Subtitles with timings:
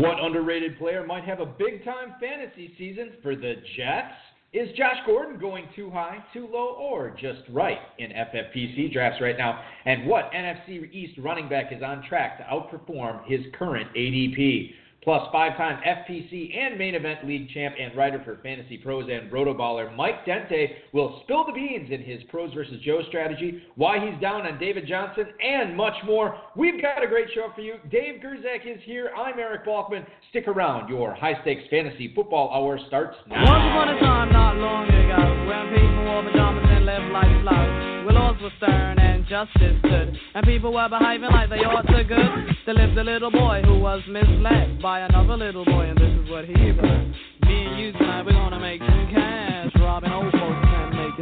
[0.00, 4.14] What underrated player might have a big time fantasy season for the Jets?
[4.54, 9.36] Is Josh Gordon going too high, too low, or just right in FFPC drafts right
[9.36, 9.62] now?
[9.84, 14.70] And what NFC East running back is on track to outperform his current ADP?
[15.02, 19.94] Plus, five time FPC and main event league champ and writer for FantasyPros and Rotoballer,
[19.96, 24.46] Mike Dente, will spill the beans in his Pros versus Joe strategy, why he's down
[24.46, 26.38] on David Johnson, and much more.
[26.54, 27.76] We've got a great show for you.
[27.90, 29.10] Dave Gerczak is here.
[29.16, 30.04] I'm Eric Balkman.
[30.28, 30.90] Stick around.
[30.90, 33.40] Your high stakes fantasy football hour starts now.
[33.40, 38.20] Once upon a time, not long ago, when people wore pajamas and life slow, where
[38.20, 42.56] laws were stern and justice stood, and people were behaving like they ought to good.
[42.66, 46.30] There lived a little boy who was misled by another little boy, and this is
[46.30, 47.14] what he read.
[47.42, 50.39] Me and you tonight, we're gonna make some cash, robbing old oh, making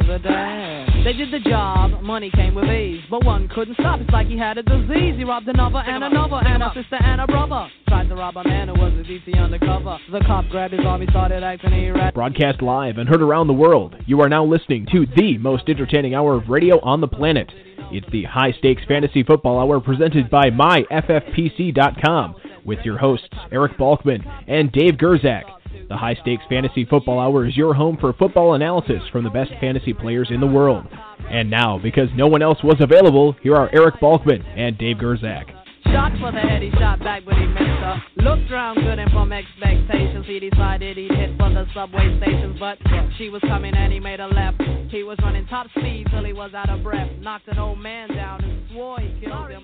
[0.09, 0.89] the dash.
[1.03, 3.99] They did the job, money came with ease, but one couldn't stop.
[4.01, 5.15] It's like he had a disease.
[5.17, 7.67] He robbed another and another, and a sister and a brother.
[7.87, 9.97] Tried to rob a man who was a DC undercover.
[10.11, 12.15] The cop grabbed his arm, he started acting erratic.
[12.15, 16.15] Broadcast live and heard around the world, you are now listening to the most entertaining
[16.15, 17.51] hour of radio on the planet.
[17.91, 24.23] It's the High Stakes Fantasy Football Hour presented by MyFFPC.com with your hosts Eric Balkman
[24.47, 25.58] and Dave Gerczak.
[25.89, 29.49] The High Stakes Fantasy Football Hour is your home for football analysis from the best
[29.59, 30.85] fantasy players in the world.
[31.31, 35.49] And now, because no one else was available, here are Eric Balkman and Dave Gerczak.
[35.85, 38.03] Shot for the head, he shot back, but he missed her.
[38.17, 42.57] Looked good and from expectations, he decided he'd hit for the subway stations.
[42.59, 42.77] But
[43.17, 44.61] she was coming and he made a left.
[44.91, 47.09] He was running top speed till he was out of breath.
[47.19, 49.63] Knocked an old man down and swore he killed him.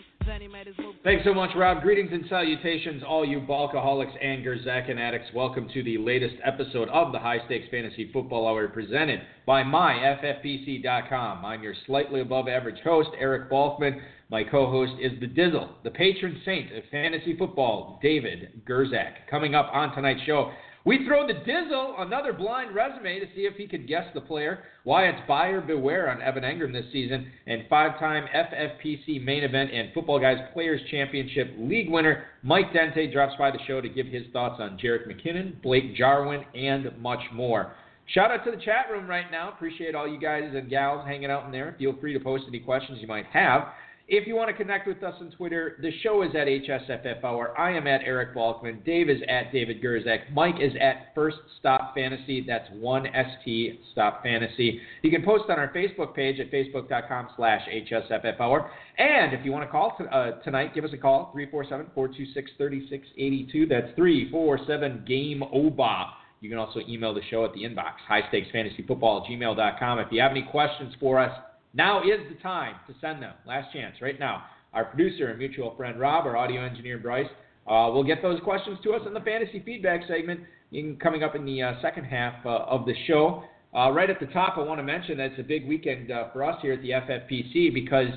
[1.03, 1.83] Thanks so much, Rob.
[1.83, 5.27] Greetings and salutations, all you Balkaholics and Gerzakin addicts.
[5.35, 11.45] Welcome to the latest episode of the High Stakes Fantasy Football Hour presented by MyFFPC.com.
[11.45, 14.01] I'm your slightly above average host, Eric Balkman.
[14.31, 19.27] My co host is the Dizzle, the patron saint of fantasy football, David Gerczak.
[19.29, 20.51] Coming up on tonight's show,
[20.85, 24.59] we throw the Dizzle another blind resume to see if he could guess the player,
[24.83, 29.71] why it's buyer beware on Evan Engram this season, and five time FFPC main event
[29.73, 34.23] and Footballguys Players Championship league winner Mike Dente drops by the show to give his
[34.31, 37.73] thoughts on Jerick McKinnon, Blake Jarwin, and much more.
[38.13, 39.49] Shout out to the chat room right now.
[39.49, 41.75] Appreciate all you guys and gals hanging out in there.
[41.79, 43.69] Feel free to post any questions you might have.
[44.07, 47.59] If you want to connect with us on Twitter, the show is at HSFF Hour.
[47.59, 48.85] I am at Eric Balkman.
[48.85, 50.31] Dave is at David Gerczak.
[50.31, 52.45] Mike is at First Stop Fantasy.
[52.45, 54.79] That's one ST Stop Fantasy.
[55.01, 58.69] You can post on our Facebook page at facebook.com slash HSFF Hour.
[58.99, 63.67] And if you want to call t- uh, tonight, give us a call, 347-426-3682.
[63.67, 66.05] That's 347-GAME-OBA.
[66.41, 69.97] You can also email the show at the inbox, highstakesfantasyfootball at gmail.com.
[69.97, 71.31] If you have any questions for us,
[71.75, 73.33] now is the time to send them.
[73.45, 74.45] Last chance, right now.
[74.73, 77.27] Our producer and mutual friend Rob, our audio engineer Bryce,
[77.67, 80.41] uh, will get those questions to us in the fantasy feedback segment
[80.71, 83.43] in, coming up in the uh, second half uh, of the show.
[83.75, 86.31] Uh, right at the top, I want to mention that it's a big weekend uh,
[86.31, 88.09] for us here at the FFPC because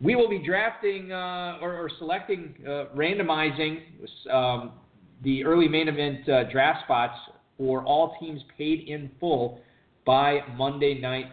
[0.00, 2.54] we will be drafting uh, or, or, selecting,
[2.94, 3.80] randomizing
[4.30, 4.72] um,
[5.22, 7.16] the early main event draft spots
[7.56, 9.60] for all teams paid in full
[10.04, 11.30] by Monday night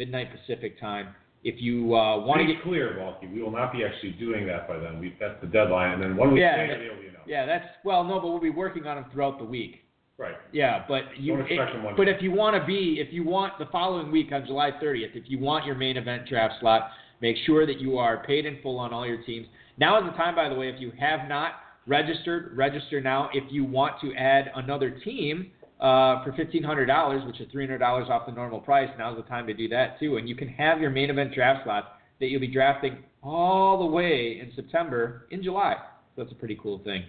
[0.00, 1.08] midnight Pacific time.
[1.44, 4.66] If you uh, want to get clear, Balky, we will not be actually doing that
[4.66, 4.98] by then.
[4.98, 6.90] We, that's the deadline, and then one week yeah, later.
[7.26, 9.82] Yeah, that's well, no, but we'll be working on them throughout the week.
[10.16, 10.34] Right.
[10.52, 11.38] Yeah, but you.
[11.48, 14.70] It, but if you want to be, if you want the following week on July
[14.82, 16.90] 30th, if you want your main event draft slot,
[17.20, 19.46] make sure that you are paid in full on all your teams.
[19.78, 21.52] Now is the time, by the way, if you have not
[21.86, 23.30] registered, register now.
[23.32, 25.50] If you want to add another team
[25.80, 28.88] uh, for $1,500, which is $300 off the normal price.
[28.98, 30.18] Now's the time to do that too.
[30.18, 33.86] And you can have your main event draft slot that you'll be drafting all the
[33.86, 35.74] way in September in July.
[36.14, 37.04] So that's a pretty cool thing.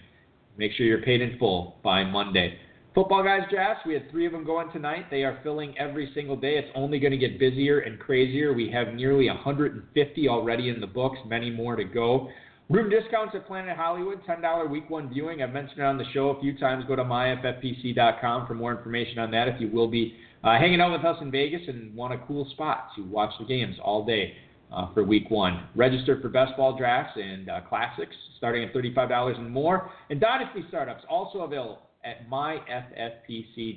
[0.58, 2.58] Make sure you're paid in full by Monday.
[2.94, 5.06] Football guys drafts, we had three of them going tonight.
[5.10, 6.58] They are filling every single day.
[6.58, 8.54] It's only going to get busier and crazier.
[8.54, 12.30] We have nearly 150 already in the books, many more to go.
[12.72, 15.44] Room discounts at Planet Hollywood, $10 week one viewing.
[15.44, 16.86] I've mentioned it on the show a few times.
[16.88, 20.16] Go to myffpc.com for more information on that if you will be
[20.46, 23.46] uh, hanging out with us in Vegas and want a cool spot to watch the
[23.46, 24.36] games all day
[24.72, 25.68] uh, for week one.
[25.76, 29.92] Register for best ball drafts and uh, classics starting at $35 and more.
[30.10, 33.76] And Dynasty startups also available at myffpc.com.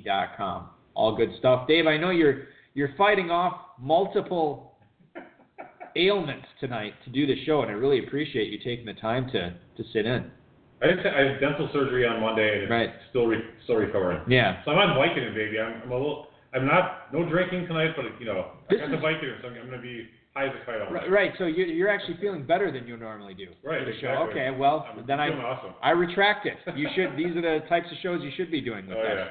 [0.93, 1.67] All good stuff.
[1.67, 2.43] Dave, I know you're
[2.75, 4.74] you're fighting off multiple
[5.95, 9.51] ailments tonight to do the show, and I really appreciate you taking the time to,
[9.51, 10.29] to sit in.
[10.81, 12.89] I had, I had dental surgery on Monday, and right.
[13.09, 14.21] still re, still recovering.
[14.29, 14.61] Yeah.
[14.65, 15.59] So I'm on Vicodin, baby.
[15.59, 16.27] I'm, I'm a little.
[16.53, 19.37] I'm not no drinking tonight, but you know This I got the is- bike here,
[19.41, 21.31] so I'm going to be high as a kite all Right, right.
[21.37, 24.27] So you, you're actually feeling better than you normally do Right, for the show.
[24.31, 24.51] Okay.
[24.57, 25.73] Well, I'm then I awesome.
[25.81, 26.55] I retract it.
[26.75, 27.17] You should.
[27.17, 29.07] these are the types of shows you should be doing with Oh us.
[29.15, 29.27] yeah.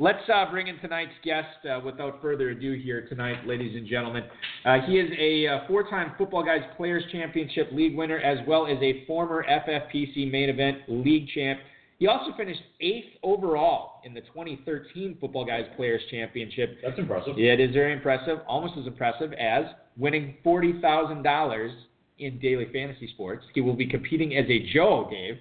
[0.00, 4.22] Let's uh, bring in tonight's guest uh, without further ado here tonight, ladies and gentlemen.
[4.64, 9.04] Uh, he is a uh, four-time Footballguys Players Championship League winner, as well as a
[9.06, 11.58] former FFPC main event league champ.
[11.98, 16.78] He also finished eighth overall in the 2013 Footballguys Players Championship.
[16.80, 17.36] That's impressive.
[17.36, 19.64] Yeah, it is very impressive, almost as impressive as
[19.96, 21.72] winning forty thousand dollars
[22.20, 23.44] in daily fantasy sports.
[23.52, 25.38] He will be competing as a Joe, Dave.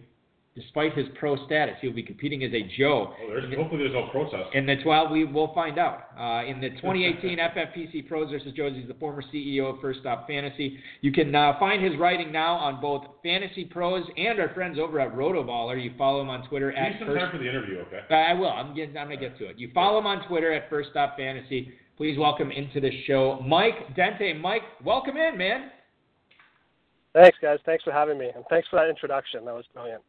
[0.57, 3.13] Despite his pro status, he will be competing as a Joe.
[3.13, 4.55] Oh, there's, hopefully there's no protest.
[4.55, 6.07] In the 12, we will find out.
[6.17, 10.25] Uh, in the 2018 FFPC Pros versus Joes, he's the former CEO of First Stop
[10.27, 10.79] Fantasy.
[11.01, 15.13] You can uh, find his writing now on both FantasyPros and our friends over at
[15.13, 15.81] Rotoballer.
[15.81, 17.19] You follow him on Twitter Give at me some First.
[17.19, 17.99] time for the interview, okay?
[18.09, 18.49] Uh, I will.
[18.49, 19.59] I'm, getting, I'm gonna get to it.
[19.59, 21.71] You follow him on Twitter at First Stop Fantasy.
[21.97, 24.41] Please welcome into the show Mike Dente.
[24.41, 25.69] Mike, welcome in, man.
[27.13, 27.59] Thanks, guys.
[27.63, 29.45] Thanks for having me, and thanks for that introduction.
[29.45, 30.01] That was brilliant.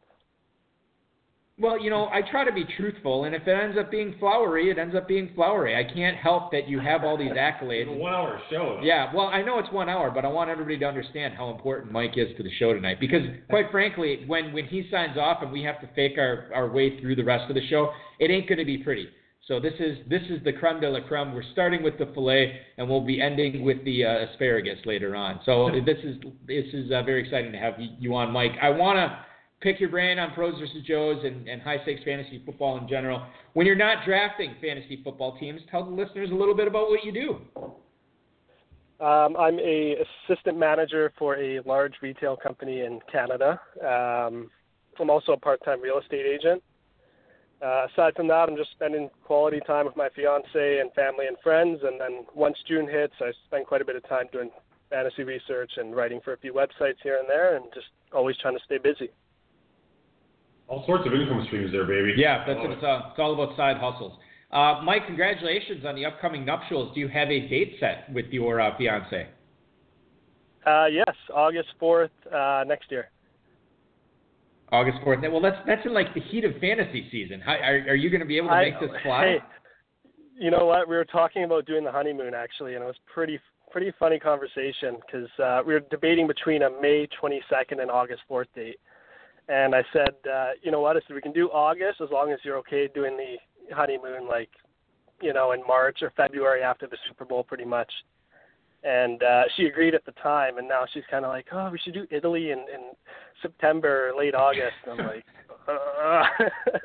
[1.59, 4.71] Well, you know, I try to be truthful, and if it ends up being flowery,
[4.71, 5.75] it ends up being flowery.
[5.75, 7.87] I can't help that you have all these accolades.
[7.89, 8.79] It's a one-hour show.
[8.81, 11.91] Yeah, well, I know it's one hour, but I want everybody to understand how important
[11.91, 12.99] Mike is to the show tonight.
[12.99, 16.69] Because, quite frankly, when when he signs off and we have to fake our, our
[16.69, 19.07] way through the rest of the show, it ain't going to be pretty.
[19.47, 21.33] So this is this is the creme de la creme.
[21.33, 25.39] We're starting with the fillet, and we'll be ending with the uh, asparagus later on.
[25.45, 26.17] So this is
[26.47, 28.51] this is uh, very exciting to have you, you on, Mike.
[28.61, 29.25] I want to
[29.61, 33.25] pick your brain on pros versus Joes and, and high stakes fantasy football in general.
[33.53, 37.03] When you're not drafting fantasy football teams, tell the listeners a little bit about what
[37.03, 37.41] you do.
[39.03, 39.95] Um, I'm a
[40.27, 43.59] assistant manager for a large retail company in Canada.
[43.81, 44.49] Um,
[44.99, 46.61] I'm also a part-time real estate agent.
[47.61, 51.37] Uh, aside from that, I'm just spending quality time with my fiance and family and
[51.41, 51.79] friends.
[51.83, 54.49] And then once June hits, I spend quite a bit of time doing
[54.89, 58.57] fantasy research and writing for a few websites here and there, and just always trying
[58.57, 59.09] to stay busy.
[60.69, 62.13] All sorts of income streams there, baby.
[62.15, 64.13] Yeah, that's I what it's, uh, it's all about side hustles.
[64.51, 66.93] Uh, Mike, congratulations on the upcoming nuptials.
[66.93, 69.27] Do you have a date set with your uh, fiance?
[70.65, 73.09] Uh, yes, August 4th uh, next year.
[74.71, 75.31] August 4th.
[75.31, 77.41] Well, that's that's in like the heat of fantasy season.
[77.41, 79.25] How, are, are you going to be able to I- make this fly?
[79.25, 79.37] Hey,
[80.37, 80.87] you know what?
[80.87, 83.39] We were talking about doing the honeymoon actually, and it was pretty
[83.71, 88.45] pretty funny conversation because uh, we were debating between a May 22nd and August 4th
[88.55, 88.77] date.
[89.49, 90.95] And I said, uh, you know what?
[90.95, 94.49] I said we can do August as long as you're okay doing the honeymoon, like
[95.21, 97.91] you know, in March or February after the Super Bowl, pretty much.
[98.83, 101.79] And uh, she agreed at the time, and now she's kind of like, oh, we
[101.79, 102.91] should do Italy in, in
[103.41, 104.75] September, or late August.
[104.85, 105.25] And I'm like,
[105.67, 106.23] uh.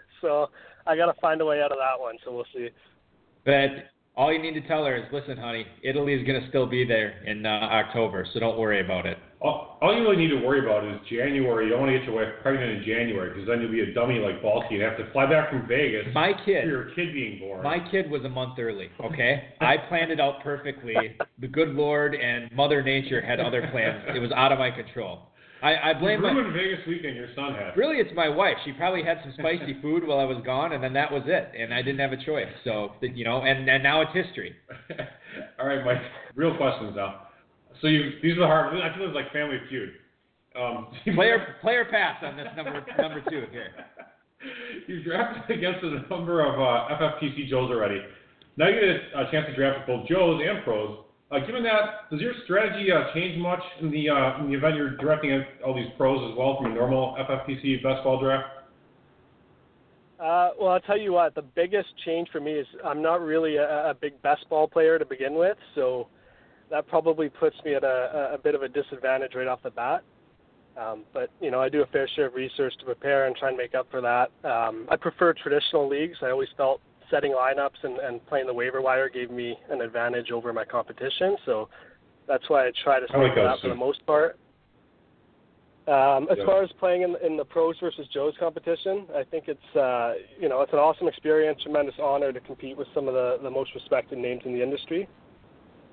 [0.21, 0.51] so
[0.87, 2.17] I got to find a way out of that one.
[2.25, 2.71] So we'll see.
[3.45, 3.71] But
[4.17, 6.85] all you need to tell her is, listen, honey, Italy is going to still be
[6.85, 9.19] there in uh, October, so don't worry about it.
[9.41, 11.65] All, all you really need to worry about is January.
[11.67, 13.93] You don't want to get your wife pregnant in January because then you'll be a
[13.93, 17.13] dummy like Balky and have to fly back from Vegas My for kid, your kid
[17.13, 17.63] being born.
[17.63, 18.89] my kid was a month early.
[19.05, 20.95] Okay, I planned it out perfectly.
[21.41, 24.03] The good Lord and Mother Nature had other plans.
[24.15, 25.29] It was out of my control.
[25.65, 26.31] I, I you blame my.
[26.31, 27.75] ruined Vegas weekend your son had.
[27.75, 28.57] Really, it's my wife.
[28.67, 31.53] She probably had some spicy food while I was gone, and then that was it.
[31.59, 32.53] And I didn't have a choice.
[32.65, 34.55] So, you know, and, and now it's history.
[35.59, 36.03] All right, Mike.
[36.35, 37.29] Real questions now.
[37.81, 38.77] So you these are the hard.
[38.77, 39.91] I feel it's like Family Feud.
[40.55, 43.75] Um, Player player pass on this number number two here.
[44.87, 48.01] you drafted against a number of uh, FFPC Joes already.
[48.57, 50.99] Now you get a chance to draft both Joes and pros.
[51.35, 54.77] Uh, given that, does your strategy uh, change much in the uh, in the event
[54.77, 58.47] you're directing all these pros as well from a normal FFPC best ball draft?
[60.21, 61.35] Well, I'll tell you what.
[61.35, 64.97] The biggest change for me is I'm not really a, a big best ball player
[64.99, 66.07] to begin with, so
[66.71, 70.05] that probably puts me at a, a bit of a disadvantage right off the bat.
[70.77, 73.49] Um, but you know, I do a fair share of research to prepare and try
[73.49, 74.31] and make up for that.
[74.49, 76.19] Um, I prefer traditional leagues.
[76.23, 76.81] I always felt
[77.11, 81.37] setting lineups and, and playing the waiver wire gave me an advantage over my competition.
[81.47, 81.69] So
[82.27, 84.39] that's why I try to stick like that for the most part.
[85.87, 86.47] Um, as Yeah.
[86.47, 90.49] far as playing in, in the pros versus Joes competition, I think it's uh, you
[90.49, 93.75] know it's an awesome experience, tremendous honor to compete with some of the, the most
[93.75, 95.07] respected names in the industry.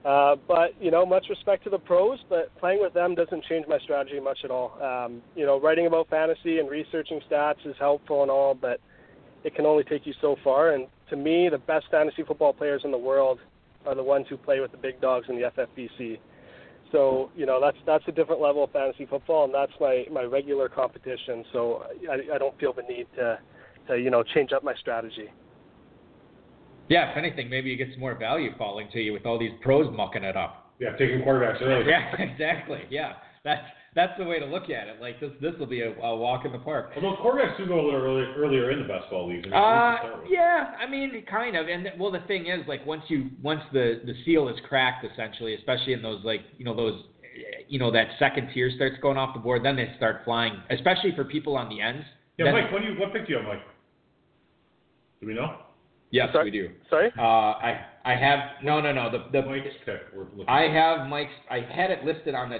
[0.05, 3.67] Uh, but you know, much respect to the pros, but playing with them doesn't change
[3.67, 4.81] my strategy much at all.
[4.81, 8.79] Um, you know, writing about fantasy and researching stats is helpful and all, but
[9.43, 10.71] it can only take you so far.
[10.71, 13.39] And to me, the best fantasy football players in the world
[13.85, 16.17] are the ones who play with the big dogs in the FFPC.
[16.91, 20.23] So you know that's that's a different level of fantasy football, and that's my my
[20.23, 21.45] regular competition.
[21.53, 23.39] So I, I don't feel the need to
[23.87, 25.29] to you know change up my strategy.
[26.89, 29.53] Yeah, if anything, maybe you get some more value falling to you with all these
[29.61, 30.73] pros mucking it up.
[30.79, 31.85] Yeah, taking quarterbacks early.
[31.89, 32.81] Yeah, exactly.
[32.89, 33.13] Yeah,
[33.45, 35.01] that's that's the way to look at it.
[35.01, 36.91] Like this, this will be a, a walk in the park.
[36.95, 39.45] Although quarterbacks do go a little early, earlier in the best ball leagues.
[39.47, 40.31] I mean, Uh, at least to start with.
[40.31, 41.67] yeah, I mean, kind of.
[41.67, 45.55] And well, the thing is, like, once you once the the seal is cracked, essentially,
[45.55, 47.03] especially in those like you know those
[47.67, 51.11] you know that second tier starts going off the board, then they start flying, especially
[51.15, 52.03] for people on the ends.
[52.37, 53.61] Yeah, Then- Mike, what do you what pick do you have, Mike?
[55.19, 55.57] Do we know?
[56.11, 56.45] Yes, Sorry?
[56.45, 56.69] we do.
[56.89, 57.09] Sorry.
[57.17, 59.99] Uh, I I have no no no the the Mike's pick.
[60.15, 61.31] We're I have Mike's.
[61.49, 62.59] I had it listed on the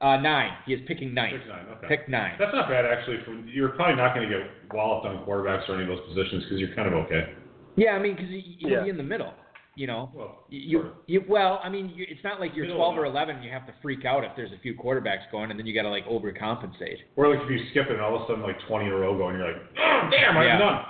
[0.00, 0.50] uh, nine.
[0.66, 1.30] He is picking nine.
[1.38, 1.66] Pick nine.
[1.78, 1.86] Okay.
[1.88, 2.32] Pick nine.
[2.38, 3.18] That's not bad actually.
[3.24, 6.44] From you're probably not going to get walloped on quarterbacks or any of those positions
[6.44, 7.32] because you're kind of okay.
[7.76, 8.82] Yeah, I mean, because you, you'll Yeah.
[8.84, 9.32] be in the middle.
[9.76, 10.10] You know.
[10.14, 13.12] Well, You, you well, I mean, you, it's not like you're Middle 12 or of
[13.12, 13.42] 11.
[13.42, 15.82] You have to freak out if there's a few quarterbacks going, and then you got
[15.82, 16.98] to like overcompensate.
[17.16, 18.96] Or like if you skip it and all of a sudden like 20 in a
[18.96, 20.58] row going, you're like, oh, damn, I'm Yeah.
[20.58, 20.84] done.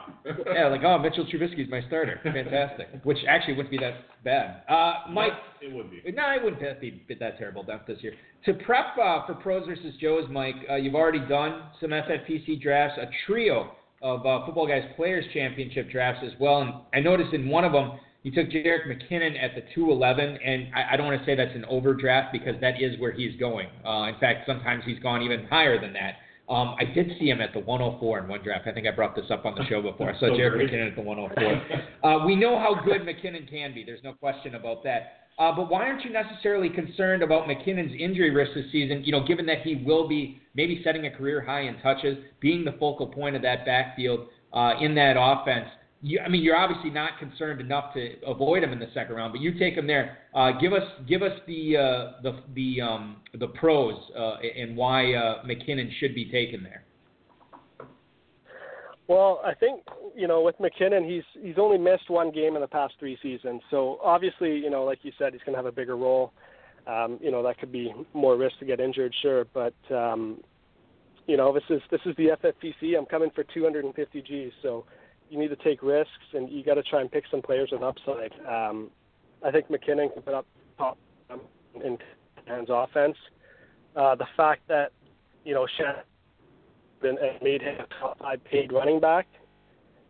[0.54, 2.18] yeah, like oh, Mitchell Trubisky's my starter.
[2.22, 2.88] Fantastic.
[3.04, 4.62] Which actually wouldn't be that bad.
[4.68, 6.02] Uh, Mike, It would be.
[6.12, 8.12] no, it wouldn't be be that terrible depth this year.
[8.46, 12.98] To prep uh, for pros versus Joes, Mike, uh, you've already done some FFPC drafts,
[12.98, 13.72] a trio
[14.02, 16.60] of uh, Footballguys Players Championship drafts as well.
[16.60, 17.92] And I noticed in one of them
[18.24, 21.54] you took Jerick McKinnon at the 211, and I, I don't want to say that's
[21.54, 23.68] an overdraft because that is where he's going.
[23.86, 26.16] Uh, in fact, sometimes he's gone even higher than that.
[26.48, 28.66] Um, I did see him at the 104 in one draft.
[28.66, 30.10] I think I brought this up on the show before.
[30.10, 30.70] I saw So Jerick.
[30.70, 32.10] McKinnon at the 104.
[32.10, 33.84] Uh, we know how good McKinnon can be.
[33.84, 35.24] There's no question about that.
[35.38, 39.02] Uh, but why aren't you necessarily concerned about McKinnon's injury risk this season?
[39.04, 42.64] You know, given that he will be maybe setting a career high in touches, being
[42.64, 45.66] the focal point of that backfield uh, in that offense.
[46.06, 49.32] You, I mean, you're obviously not concerned enough to avoid him in the second round,
[49.32, 50.18] but you take him there.
[50.34, 55.14] Uh, give us give us the uh, the the um, the pros uh, and why
[55.14, 56.84] uh, McKinnon should be taken there.
[59.08, 59.80] Well, I think
[60.14, 63.62] you know with McKinnon, he's he's only missed one game in the past three seasons.
[63.70, 66.34] So obviously, you know, like you said, he's going to have a bigger role.
[66.86, 70.42] Um, you know, that could be more risk to get injured, sure, but um,
[71.26, 72.94] you know, this is this is the FFPC.
[72.94, 74.84] I'm coming for 250 Gs, so
[75.30, 77.82] you need to take risks and you got to try and pick some players with
[77.82, 78.32] upside.
[78.48, 78.90] Um,
[79.44, 80.46] I think McKinnon can put up
[80.78, 80.98] top
[81.30, 81.40] um,
[81.82, 81.98] in
[82.46, 83.16] hands offense.
[83.96, 84.92] Uh, the fact that
[85.44, 86.04] you know Shanahan
[87.42, 89.26] made him a top five paid running back,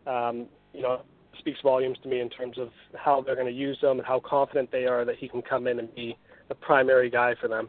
[0.07, 1.03] um, you know,
[1.39, 4.21] speaks volumes to me in terms of how they're going to use him and how
[4.21, 6.17] confident they are that he can come in and be
[6.49, 7.69] the primary guy for them.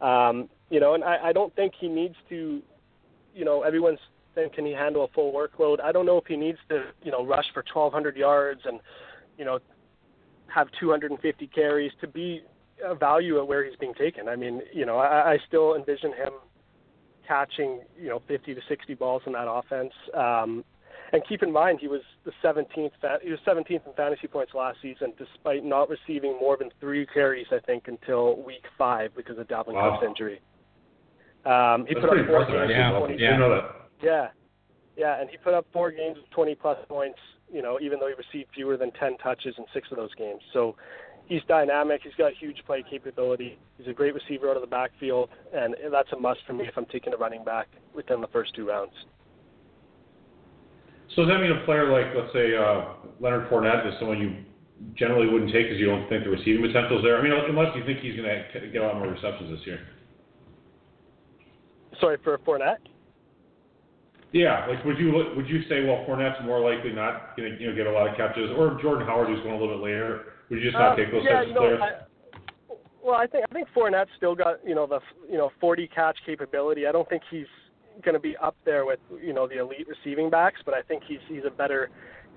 [0.00, 2.62] Um, you know, and I, I don't think he needs to,
[3.34, 4.00] you know, everyone's
[4.34, 5.80] saying can he handle a full workload?
[5.80, 8.80] I don't know if he needs to, you know, rush for 1,200 yards and,
[9.38, 9.58] you know,
[10.46, 12.42] have 250 carries to be
[12.84, 14.28] a value at where he's being taken.
[14.28, 16.32] I mean, you know, I, I still envision him
[17.26, 19.92] catching, you know, 50 to 60 balls in that offense.
[20.14, 20.64] Um,
[21.12, 22.90] and keep in mind, he was the 17th.
[23.22, 27.46] He was 17th in fantasy points last season, despite not receiving more than three carries,
[27.52, 29.98] I think, until week five because of Dalvin Wow.
[30.00, 30.40] Cook's injury.
[31.44, 32.70] Um, he That's put up four impressive.
[32.70, 33.22] Yeah, of Well, 20.
[33.22, 33.62] yeah.
[34.04, 34.34] Didn't know that.
[34.96, 37.18] Yeah, yeah, and he put up four games of 20 plus points.
[37.52, 40.40] You know, even though he received fewer than 10 touches in six of those games.
[40.52, 40.76] So
[41.26, 42.00] he's dynamic.
[42.02, 43.58] He's got huge play capability.
[43.78, 46.76] He's a great receiver out of the backfield, and that's a must for me if
[46.76, 48.92] I'm taking a running back within the first two rounds.
[51.14, 54.34] So does that mean a player like, let's say, uh, Leonard Fournette is someone you
[54.96, 57.18] generally wouldn't take because you don't think the receiving potential is there?
[57.18, 59.80] I mean, unless you think he's going to get a lot more receptions this year.
[62.00, 62.82] Sorry for Fournette.
[64.34, 67.70] Yeah, like would you would you say well Fournette's more likely not going to you
[67.70, 70.34] know get a lot of catches or Jordan Howard who's going a little bit later?
[70.50, 71.80] Would you just not Um, take those yeah, types of players?
[71.80, 74.98] I, well, I think I think Fournette's still got you know the
[75.30, 76.84] you know 40 catch capability.
[76.88, 77.46] I don't think he's
[78.04, 81.04] going to be up there with you know the elite receiving backs, but I think
[81.06, 81.90] he's he's a better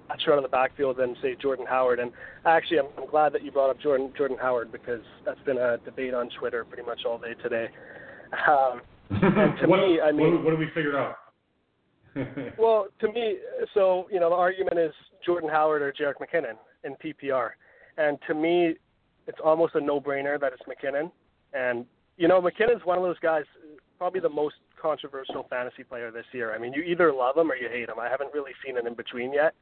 [0.08, 2.00] catcher out of the backfield than say Jordan Howard.
[2.00, 2.12] And
[2.46, 5.78] actually, I'm, I'm glad that you brought up Jordan Jordan Howard because that's been a
[5.84, 7.70] debate on Twitter pretty much all day today.
[8.48, 11.16] Um, and to what, me, I what- mean- what, have we figured out?
[12.58, 13.38] well, to me,
[13.74, 14.92] so you know, the argument is
[15.26, 17.52] Jordan Howard or Jerick McKinnon in PPR,
[17.98, 18.76] and to me,
[19.28, 21.12] it's almost a no-brainer that it's McKinnon.
[21.54, 21.86] And
[22.18, 23.44] you know, McKinnon's one of those guys,
[23.98, 26.54] probably the most controversial fantasy player this year.
[26.54, 28.00] I mean, you either love him or you hate him.
[28.00, 29.54] I haven't really seen an in between yet.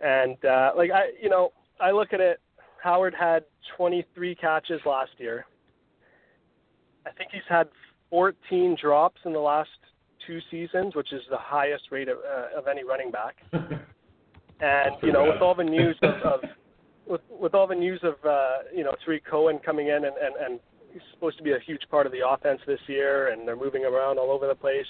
[0.00, 2.40] And uh, like I, you know, I look at it.
[2.82, 3.44] Howard had
[3.76, 5.46] 23 catches last year.
[7.06, 7.68] I think he's had
[8.10, 9.70] 14 drops in the last
[10.26, 13.36] two seasons, which is the highest rate of, uh, of any running back.
[14.62, 16.40] And you know, with all the news of, of
[17.04, 20.36] with with all the news of uh, you know Tarik Cohen coming in and, and
[20.40, 20.60] and
[20.92, 23.84] he's supposed to be a huge part of the offense this year, and they're moving
[23.84, 24.86] around all over the place.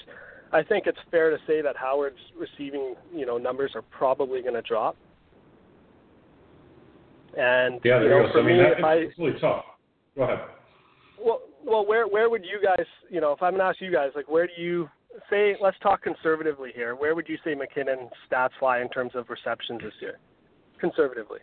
[0.53, 4.55] I think it's fair to say that Howard's receiving, you know, numbers are probably going
[4.55, 4.97] to drop.
[7.39, 9.65] And yeah, you know, for I mean, me, if I really tough.
[10.15, 10.41] Go ahead.
[11.25, 13.91] well, well, where where would you guys, you know, if I'm going to ask you
[13.91, 14.91] guys, like, where do you
[15.31, 15.57] say?
[15.61, 16.95] Let's talk conservatively here.
[16.95, 20.19] Where would you say McKinnon stats lie in terms of receptions this year,
[20.79, 21.41] conservatively?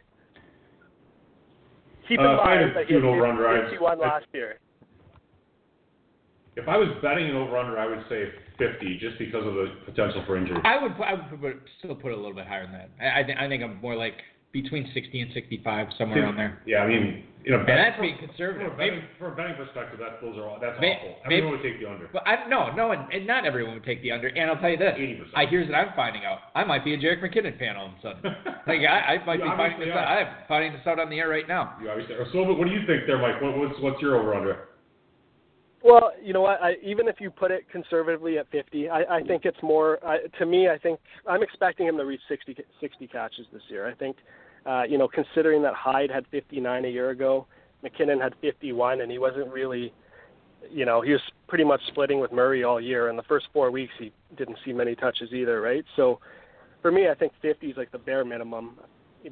[2.08, 4.02] Keep in Uh, if I had mind that he an had over-under, I'd- 51 I'd-
[4.02, 4.60] last year.
[6.56, 10.24] If I was betting an over/under, I would say 50, just because of the potential
[10.26, 10.60] for injury.
[10.66, 12.90] I would, I would put, still put it a little bit higher than that.
[13.00, 16.60] I, I, think, I think I'm more like between 60 and 65, somewhere around there.
[16.66, 18.68] Yeah, I mean, you know, And that's being conservative.
[18.72, 21.16] from, a betting, from a betting perspective, that those are all, that's May- awful.
[21.26, 22.10] Everyone would take the under.
[22.12, 24.28] But I no, no, and, and not everyone would take the under.
[24.28, 25.24] And I'll tell you this: 80%.
[25.36, 26.40] I here's what I'm finding out.
[26.56, 28.22] I might be a Jerick McKinnon fan all of a sudden.
[28.68, 30.00] like I, I might You be finding this are.
[30.00, 30.18] out.
[30.18, 31.78] I'm finding this out on the air right now.
[31.82, 32.26] You obviously are.
[32.34, 33.42] So, what do you think there, Mike?
[33.42, 34.69] What, what's what's your over/under?
[35.84, 36.62] Well, you know what?
[36.62, 39.98] I, even if you put it conservatively at 50, I, I think it's more.
[40.06, 43.88] I, to me, I think I'm expecting him to reach 60, 60 catches this year.
[43.88, 44.18] I think,
[44.66, 47.48] uh, you know, considering that Hyde had 59 a year ago,
[47.84, 49.94] McKinnon had 51, and he wasn't really,
[50.70, 53.10] you know, he was pretty much splitting with Murray all year.
[53.10, 55.86] In the first four weeks, he didn't see many touches either, right?
[55.96, 56.20] So,
[56.82, 58.80] for me, I think 50 is like the bare minimum,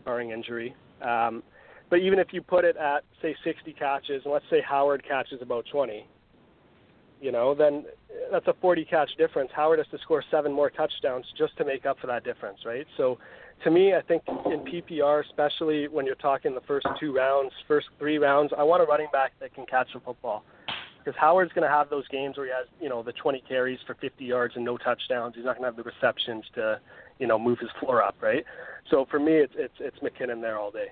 [0.05, 0.73] barring injury.
[1.01, 1.43] Um,
[1.89, 5.41] but even if you put it at say 60 catches, and let's say Howard catches
[5.41, 6.07] about 20
[7.21, 7.85] you know, then
[8.31, 9.49] that's a 40 catch difference.
[9.55, 12.85] Howard has to score seven more touchdowns just to make up for that difference, right?
[12.97, 13.17] So,
[13.63, 17.87] to me, I think in PPR, especially when you're talking the first two rounds, first
[17.97, 20.43] three rounds, I want a running back that can catch the football.
[20.99, 23.79] Because Howard's going to have those games where he has, you know, the 20 carries
[23.87, 25.35] for 50 yards and no touchdowns.
[25.35, 26.79] He's not going to have the receptions to,
[27.17, 28.45] you know, move his floor up, right?
[28.91, 30.87] So for me, it's it's it's McKinnon there all day.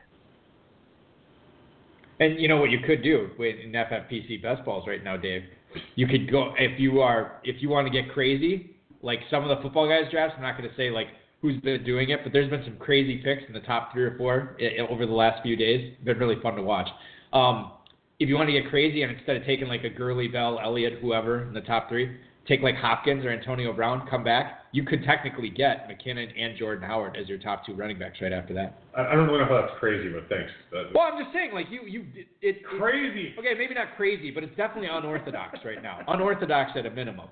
[2.20, 5.44] And you know what you could do with in FFPC best balls right now, Dave.
[5.96, 9.56] You could go if you are if you want to get crazy, like some of
[9.56, 10.36] the football guys drafts.
[10.38, 11.08] I'm not going to say like
[11.42, 14.18] who's been doing it, but there's been some crazy picks in the top three or
[14.18, 15.94] four i- over the last few days.
[16.04, 16.88] Been really fun to watch.
[17.34, 17.72] Um,
[18.20, 21.00] if you want to get crazy and instead of taking like a Gurley, Bell, Elliott,
[21.02, 22.18] whoever in the top three,
[22.48, 24.65] take like Hopkins or Antonio Brown, come back.
[24.76, 28.34] You could technically get McKinnon and Jordan Howard as your top two running backs right
[28.34, 28.82] after that.
[28.94, 30.52] I, I don't know if that's crazy, but thanks.
[30.72, 33.34] That- Well, I'm just saying, like you, you, it, it, crazy.
[33.40, 36.00] Okay, maybe not crazy, but it's definitely unorthodox right now.
[36.10, 37.28] Unorthodox at a minimum.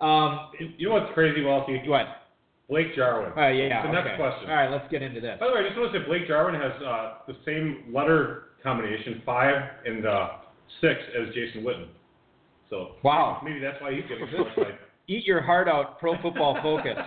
[0.00, 1.84] Um, You know what's crazy, Walty?
[1.88, 2.06] what?
[2.70, 3.32] Blake Jarwin.
[3.36, 3.82] Uh, yeah.
[3.82, 4.08] The okay.
[4.08, 4.48] next question.
[4.48, 5.36] All right, let's get into this.
[5.40, 9.20] By the way, I just noticed that Blake Jarwin has uh, the same letter combination,
[9.26, 10.28] five and uh,
[10.80, 11.88] six, as Jason Witten.
[12.70, 13.42] So Wow.
[13.44, 14.78] maybe that's why he's getting so excited.
[15.06, 16.96] Eat your heart out, Pro Football Focus.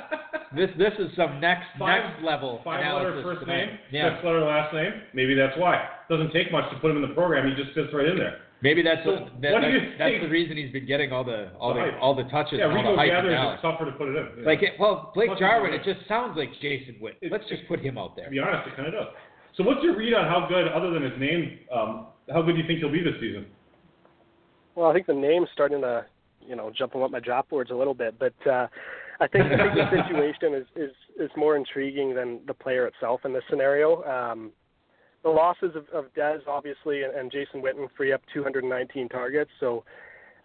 [0.56, 3.66] This this is some next Five- next level Five letter first tonight.
[3.68, 4.16] name, Yeah.
[4.16, 4.94] six letter last name.
[5.14, 5.90] Maybe that's why.
[6.10, 7.52] Doesn't take much to put him in the program.
[7.52, 8.40] He just fits right in there.
[8.64, 10.24] Maybe that's So, what, that, what do that's, you that's think?
[10.24, 12.96] the reason he's been getting all the all the The all the touches Yeah, Rico
[12.96, 14.46] the Gathers is tougher to put it in.
[14.48, 17.18] Like it, well, Blake Plus Jarwin, it just sounds like Jason Witt.
[17.22, 18.26] It- Let's just put him out there.
[18.26, 19.12] To be honest, it kind of does.
[19.60, 22.62] So what's your read on how good, other than his name, um, how good do
[22.64, 23.48] you think he'll be this season?
[24.80, 26.06] Well, I think the name's starting to,
[26.48, 28.68] you know, jump on up my draft boards a little bit, but uh,
[29.20, 33.22] I think I think the situation is, is is more intriguing than the player itself
[33.26, 34.04] in this scenario.
[34.04, 34.52] Um,
[35.24, 39.52] the losses of, of Dez, obviously, and, and Jason Witten free up 219 targets.
[39.60, 39.84] So,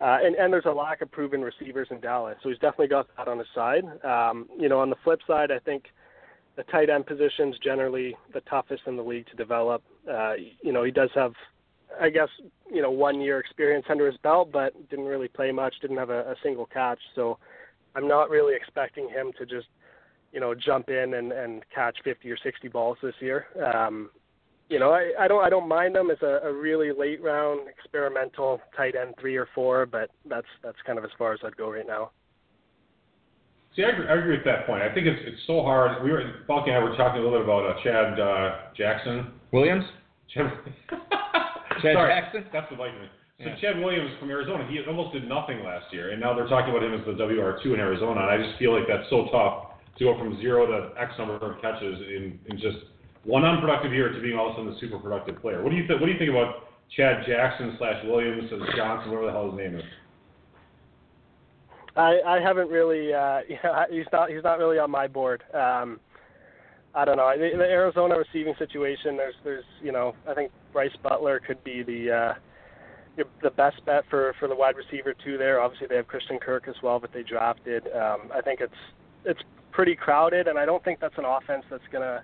[0.00, 3.06] uh, and and there's a lack of proven receivers in Dallas, so he's definitely got
[3.16, 3.84] that on his side.
[4.04, 5.84] Um, you know, on the flip side, I think
[6.56, 9.82] the tight end position's generally the toughest in the league to develop.
[10.10, 11.32] Uh, you know, he does have
[12.00, 12.28] I guess
[12.72, 15.74] you know one year experience under his belt, but didn't really play much.
[15.80, 17.38] Didn't have a, a single catch, so
[17.94, 19.68] I'm not really expecting him to just
[20.32, 23.46] you know jump in and, and catch 50 or 60 balls this year.
[23.74, 24.10] Um,
[24.68, 27.68] you know, I, I don't I don't mind him as a, a really late round
[27.68, 31.56] experimental tight end three or four, but that's that's kind of as far as I'd
[31.56, 32.10] go right now.
[33.76, 34.82] See, I agree, I agree with that point.
[34.82, 36.02] I think it's it's so hard.
[36.02, 39.32] We were Balky and I were talking a little bit about uh, Chad uh, Jackson.
[39.52, 39.84] Williams,
[40.32, 40.50] Chad,
[41.80, 42.44] Chad Sorry, Jackson?
[42.52, 43.08] That's the Viking.
[43.38, 43.56] So Yeah.
[43.56, 46.82] Chad Williams from Arizona, he almost did nothing last year, and now they're talking about
[46.82, 48.20] him as the WR2 in Arizona.
[48.20, 51.36] And I just feel like that's so tough to go from zero to X number
[51.36, 52.78] of catches in, in just
[53.24, 55.62] one unproductive year to being all of a sudden a super productive player.
[55.62, 56.00] What do you think?
[56.00, 59.58] What do you think about Chad Jackson slash Williams slash Johnson, whatever the hell his
[59.58, 59.84] name is?
[61.96, 63.12] I, I haven't really.
[63.12, 64.30] Uh, yeah, he's not.
[64.30, 65.42] He's not really on my board.
[65.54, 66.00] Um,
[66.94, 67.32] I don't know.
[67.36, 69.16] The, the Arizona receiving situation.
[69.16, 69.34] There's.
[69.44, 69.64] There's.
[69.82, 70.14] You know.
[70.28, 72.10] I think Brice Butler could be the.
[72.10, 72.34] Uh,
[73.42, 75.36] the best bet for for the wide receiver too.
[75.36, 75.60] There.
[75.60, 77.86] Obviously, they have Christian Kirk as well, but they drafted.
[77.88, 78.72] Um, I think it's
[79.24, 82.22] it's pretty crowded, and I don't think that's an offense that's gonna.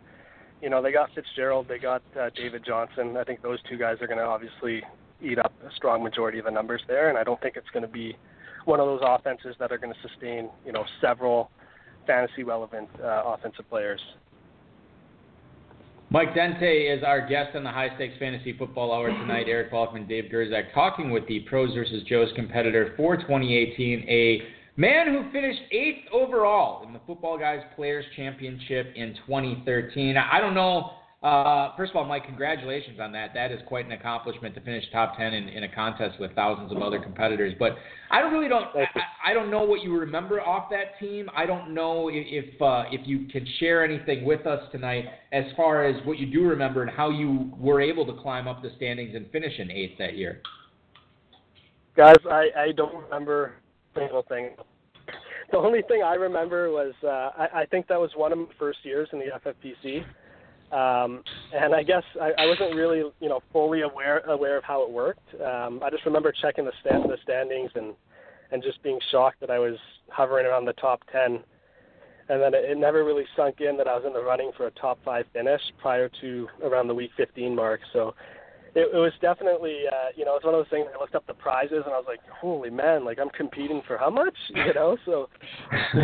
[0.62, 3.16] You know, they got Fitzgerald, they got uh, David Johnson.
[3.16, 4.83] I think those two guys are to obviously
[5.22, 7.88] eat up a strong majority of the numbers there, and I don't think it's to
[7.88, 8.16] be
[8.64, 11.50] one of those offenses that are to sustain, you know, several
[12.07, 14.00] fantasy relevant uh, offensive players.
[16.11, 19.44] Mike Dente is our guest on the High Stakes Fantasy Football Hour tonight.
[19.47, 24.40] Eric Balkman, Dave Gerczak, talking with the Pros versus Joes competitor for 2018, a
[24.79, 30.16] man who finished eighth overall in the Footballguys Players Championship in 2013.
[30.16, 33.35] I don't know uh, first of all, Mike, congratulations on that.
[33.35, 36.70] That is quite an accomplishment to finish top ten in, in a contest with thousands
[36.70, 37.54] of other competitors.
[37.59, 37.76] But
[38.12, 41.28] I don't really don't I, I don't know what you remember off that team.
[41.37, 45.85] I don't know if uh, if you can share anything with us tonight as far
[45.85, 49.16] as what you do remember and how you were able to climb up the standings
[49.16, 50.40] and finish in eighth that year.
[51.96, 53.54] Guys, I, I don't remember
[53.96, 54.50] a single thing.
[55.50, 58.44] The only thing I remember was uh, I, I think that was one of my
[58.57, 60.04] first years in the FFPC
[60.72, 61.22] um,
[61.54, 64.90] and I guess I, I wasn't really, you know, fully aware aware of how it
[64.90, 65.35] worked.
[65.35, 67.94] Um, I just remember checking the stand the standings and
[68.50, 69.76] and just being shocked that I was
[70.11, 71.40] hovering around the top ten.
[72.31, 74.66] And then it, it never really sunk in that I was in the running for
[74.66, 77.81] a top five finish prior to around the week 15 mark.
[77.94, 78.14] So
[78.74, 80.87] it, it was definitely, uh, you know, it's one of those things.
[80.94, 83.96] I looked up the prizes and I was like, holy man, like I'm competing for
[83.96, 84.98] how much, you know?
[85.07, 85.28] So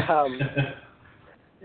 [0.08, 0.40] um,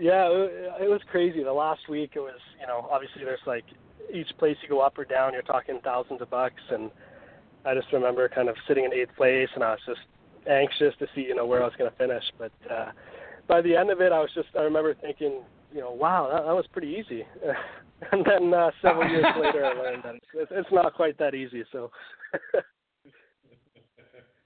[0.00, 1.44] yeah, it, it was crazy.
[1.44, 3.64] The last week, it was you know obviously there's like
[4.12, 6.90] each place you go up or down, you're talking thousands of bucks, and
[7.66, 10.00] I just remember kind of sitting in eighth place, and I was just
[10.48, 12.24] anxious to see you know where I was going to finish.
[12.38, 12.92] But uh,
[13.46, 16.46] by the end of it, I was just I remember thinking you know wow that,
[16.46, 17.24] that was pretty easy,
[18.12, 21.64] and then uh, several years later I learned that it's, it's not quite that easy.
[21.70, 21.90] So.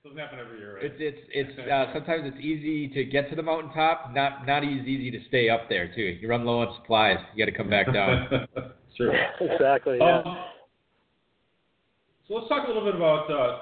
[0.04, 0.84] Doesn't happen every year, right?
[0.84, 4.86] It's it's it's uh, sometimes it's easy to get to the mountaintop, not not as
[4.86, 6.18] easy to stay up there too.
[6.20, 8.28] You run low on supplies, you got to come back down.
[8.98, 9.14] True.
[9.40, 9.96] exactly.
[9.98, 10.18] Yeah.
[10.18, 10.36] Um,
[12.28, 13.58] so let's talk a little bit about uh,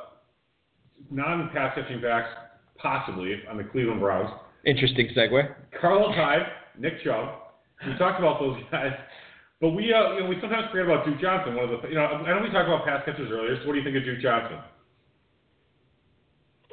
[1.13, 2.29] non-pass catching backs,
[2.77, 4.31] possibly on the Cleveland Browns.
[4.67, 5.55] Interesting segue.
[5.81, 6.43] Carlos Hyde,
[6.77, 7.39] Nick Chubb.
[7.87, 8.93] We talked about those guys.
[9.61, 11.55] But we, uh, you know, we sometimes forget about Duke Johnson.
[11.55, 13.63] One of the, you know, I know we talked about pass catchers earlier.
[13.63, 14.59] So what do you think of Duke Johnson?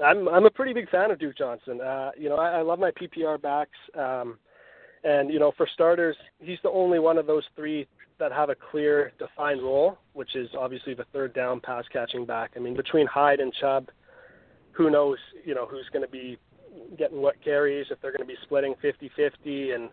[0.03, 1.81] I'm I'm a pretty big fan of Duke Johnson.
[1.81, 4.37] Uh, you know, I, I love my PPR backs, um,
[5.03, 7.87] and you know, for starters, he's the only one of those three
[8.19, 12.51] that have a clear, defined role, which is obviously the third down pass catching back.
[12.55, 13.89] I mean, between Hyde and Chubb,
[14.71, 16.37] who knows, you know, who's going to be
[16.97, 19.89] getting what carries, if they're going to be splitting 50-50, and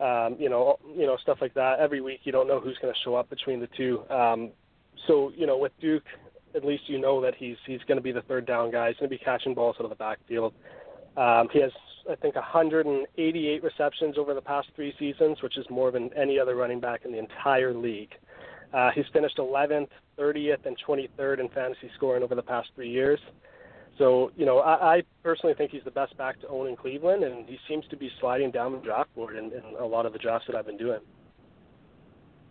[0.00, 1.78] um, you know, you know, stuff like that.
[1.78, 4.02] Every week, you don't know who's going to show up between the two.
[4.08, 4.50] Um,
[5.06, 6.04] so, you know, with Duke,
[6.54, 8.88] at least you know that he's he's going to be the third down guy.
[8.88, 10.54] He's going to be catching balls out of the backfield.
[11.16, 11.72] Um, he has,
[12.10, 16.54] I think, 188 receptions over the past three seasons, which is more than any other
[16.54, 18.12] running back in the entire league.
[18.72, 23.18] Uh, he's finished 11th, 30th, and 23rd in fantasy scoring over the past three years.
[23.98, 27.24] So, you know, I, I personally think he's the best back to own in Cleveland,
[27.24, 30.12] and he seems to be sliding down the draft board in, in a lot of
[30.12, 31.00] the drafts that I've been doing.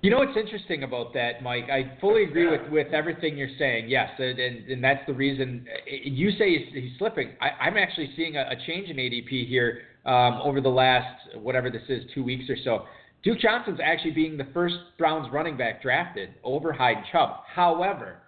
[0.01, 1.65] You know what's interesting about that, Mike?
[1.69, 3.89] I fully agree with, with everything you're saying.
[3.89, 7.31] Yes, and, and, and that's the reason you say he's, he's slipping.
[7.41, 11.69] I, I'm actually seeing a, a change in ADP here um, over the last whatever
[11.69, 12.85] this is, two weeks or so.
[13.23, 17.41] Duke Johnson's actually being the first Browns running back drafted over Hyde Chubb.
[17.53, 18.19] However,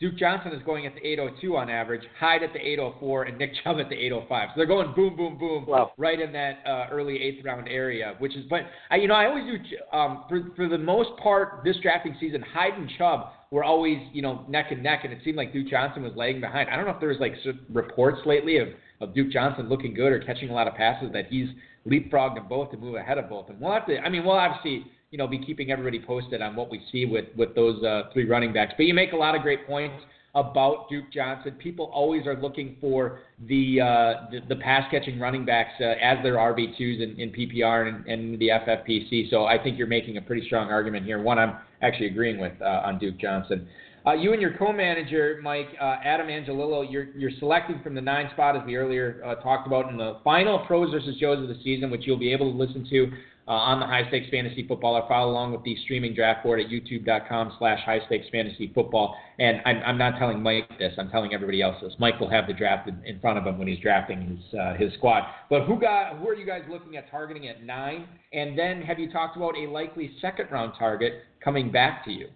[0.00, 3.52] Duke Johnson is going at the 802 on average, Hyde at the 804, and Nick
[3.62, 4.48] Chubb at the 805.
[4.48, 5.92] So they're going boom, boom, boom, wow.
[5.96, 8.14] right in that uh, early eighth round area.
[8.18, 9.96] Which is, but I, you know, I always do.
[9.96, 14.20] Um, for for the most part, this drafting season, Hyde and Chubb were always, you
[14.20, 16.70] know, neck and neck, and it seemed like Duke Johnson was lagging behind.
[16.70, 17.34] I don't know if there was like
[17.72, 18.68] reports lately of
[19.00, 21.48] of Duke Johnson looking good or catching a lot of passes that he's
[21.86, 23.48] leapfrogged them both to move ahead of both.
[23.48, 23.98] And we'll have to.
[23.98, 27.26] I mean, we'll obviously you know, be keeping everybody posted on what we see with
[27.36, 28.74] with those uh, three running backs.
[28.76, 30.02] But you make a lot of great points
[30.34, 31.52] about Duke Johnson.
[31.52, 36.20] People always are looking for the uh, the, the pass catching running backs uh, as
[36.24, 39.30] their RB twos in, in PPR and, and the FFPC.
[39.30, 41.22] So I think you're making a pretty strong argument here.
[41.22, 43.68] One I'm actually agreeing with uh, on Duke Johnson.
[44.04, 48.28] Uh, you and your co-manager, Mike uh, Adam Angelillo, you're you're selecting from the nine
[48.32, 51.62] spot as we earlier uh, talked about in the final pros versus Joes of the
[51.62, 53.12] season, which you'll be able to listen to
[53.46, 56.60] uh, on the High Stakes Fantasy Football or follow along with the streaming draft board
[56.60, 59.16] at youtube.com slash high stakes fantasy football.
[59.38, 61.92] And I'm, I'm not telling Mike this, I'm telling everybody else this.
[61.98, 64.74] Mike will have the draft in, in front of him when he's drafting his uh,
[64.74, 65.24] his squad.
[65.50, 68.08] But who got who are you guys looking at targeting at nine?
[68.32, 72.28] And then have you talked about a likely second round target coming back to you?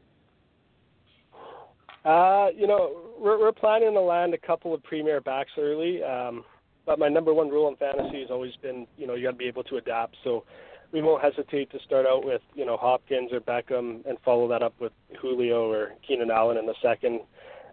[2.05, 6.03] Uh, you know, we're, we're planning to land a couple of premier backs early.
[6.03, 6.45] Um,
[6.87, 9.37] but my number one rule in fantasy has always been, you know, you got to
[9.37, 10.17] be able to adapt.
[10.25, 10.45] So
[10.93, 14.63] we won't hesitate to start out with you know Hopkins or Beckham and follow that
[14.63, 17.21] up with Julio or Keenan Allen in the second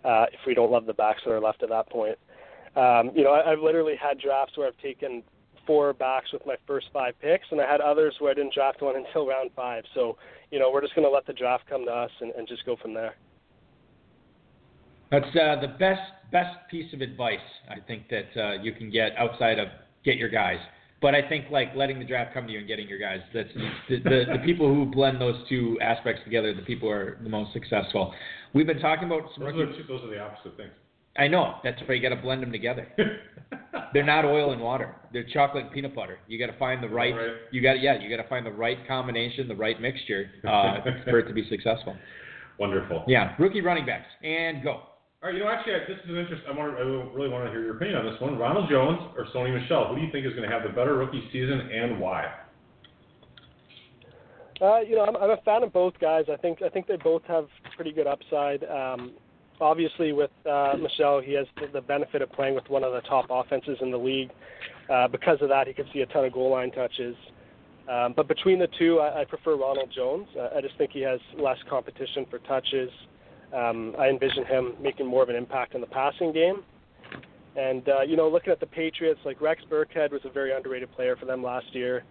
[0.03, 2.17] uh, if we don't love the backs that are left at that point.
[2.75, 5.23] Um, you know, I, I've literally had drafts where I've taken
[5.65, 8.81] four backs with my first five picks, and I had others where I didn't draft
[8.81, 9.83] one until round five.
[9.93, 10.17] So,
[10.51, 12.65] you know, we're just going to let the draft come to us and, and just
[12.65, 13.15] go from there.
[15.11, 16.01] That's uh, the best
[16.31, 17.37] best piece of advice
[17.69, 19.67] I think that uh, you can get outside of
[20.03, 20.57] get your guys.
[21.01, 23.19] But I think like letting the draft come to you and getting your guys.
[23.33, 23.49] That's
[23.89, 26.53] the, the, the people who blend those two aspects together.
[26.53, 28.13] The people who are the most successful.
[28.53, 30.71] We've been talking about some Those rookie- are, those are the opposite things.
[31.17, 31.55] I know.
[31.63, 32.87] That's why you got to blend them together.
[33.93, 34.95] They're not oil and water.
[35.13, 36.19] They're chocolate and peanut butter.
[36.27, 37.13] You got to find the right.
[37.15, 37.31] Right.
[37.51, 37.97] You got yeah.
[38.01, 41.47] You got to find the right combination, the right mixture uh, for it to be
[41.49, 41.95] successful.
[42.59, 43.03] Wonderful.
[43.07, 43.33] Yeah.
[43.39, 44.81] Rookie running backs and go.
[45.25, 46.43] All right, you know, actually, this is an interest.
[46.47, 46.81] I want, I
[47.17, 48.37] really want to hear your opinion on this one.
[48.37, 49.87] Ronald Jones or Sony Michel?
[49.87, 52.25] Who do you think is going to have the better rookie season, and why?
[54.61, 56.25] Uh, you know, I'm, I'm a fan of both guys.
[56.31, 58.65] I think I think they both have pretty good upside.
[58.65, 59.13] Um,
[59.59, 63.01] obviously, with uh, Michel, he has the, the benefit of playing with one of the
[63.09, 64.29] top offenses in the league.
[64.93, 67.15] Uh, because of that, he could see a ton of goal line touches.
[67.89, 70.27] Um, but between the two, I, I prefer Ronald Jones.
[70.39, 72.91] Uh, I just think he has less competition for touches.
[73.55, 76.63] Um, I envision him making more of an impact in the passing game.
[77.55, 80.91] And uh, you know, looking at the Patriots, like Rex Burkhead was a very underrated
[80.91, 82.03] player for them last year.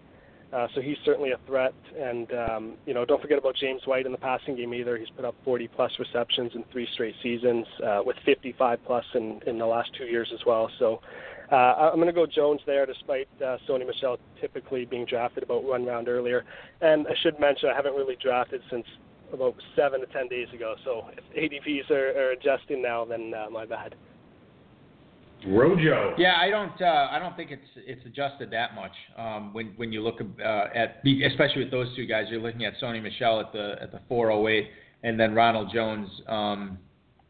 [0.55, 1.75] Uh, so he's certainly a threat.
[1.99, 4.97] And, um, you know, don't forget about James White in the passing game either.
[4.97, 9.41] He's put up 40 plus receptions in three straight seasons, uh, with 55 plus in,
[9.49, 10.71] in the last two years as well.
[10.79, 11.01] So
[11.51, 15.65] uh, I'm going to go Jones there, despite uh, Sony Michel typically being drafted about
[15.65, 16.45] one round earlier.
[16.81, 18.87] And I should mention, I haven't really drafted since
[19.35, 20.75] about seven to 10 days ago.
[20.85, 23.95] So if ADPs are, are adjusting now, then uh, my bad.
[25.47, 26.15] Rojo.
[26.17, 26.81] Yeah, I don't.
[26.81, 28.93] Uh, I don't think it's it's adjusted that much.
[29.19, 32.75] Um, when when you look uh, at, especially with those two guys, you're looking at
[32.83, 34.71] Sony Michel at the at the 408,
[35.03, 36.79] and then Ronald Jones um,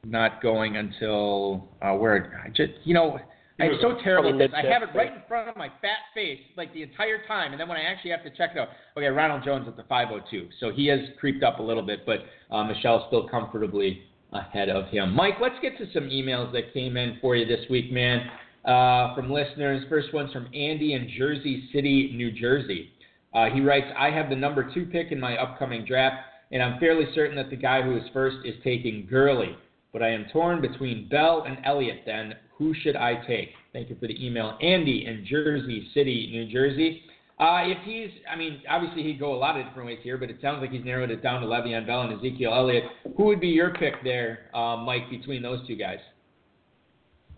[0.04, 3.18] not going until uh, where I just you know.
[3.60, 4.50] I'm so terrible at this.
[4.54, 7.60] I have it right in front of my fat face, like the entire time, and
[7.60, 10.48] then when I actually have to check it out, okay, Ronald Jones at the 502,
[10.58, 14.88] so he has creeped up a little bit, but uh, Michel's still comfortably ahead of
[14.88, 15.14] him.
[15.14, 18.28] Mike, let's get to some emails that came in for you this week, man,
[18.64, 19.84] uh, from listeners.
[19.88, 22.90] First one's from Andy in Jersey City, New Jersey.
[23.32, 26.16] Uh, he writes, I have the number two pick in my upcoming draft,
[26.50, 29.56] and I'm fairly certain that the guy who is first is taking Gurley.
[29.92, 32.02] But I am torn between Bell and Elliott.
[32.04, 32.34] Then
[32.64, 33.50] who should I take?
[33.74, 34.57] Thank you for the email.
[34.62, 37.03] Andy in Jersey City, New Jersey.
[37.38, 40.31] Uh, if he's, I mean, obviously he'd go a lot of different ways here, but
[40.31, 42.85] it sounds like he's narrowed it down to Le'Veon Bell and Ezekiel Elliott.
[43.16, 45.98] Who would be your pick there, uh, Mike, between those two guys?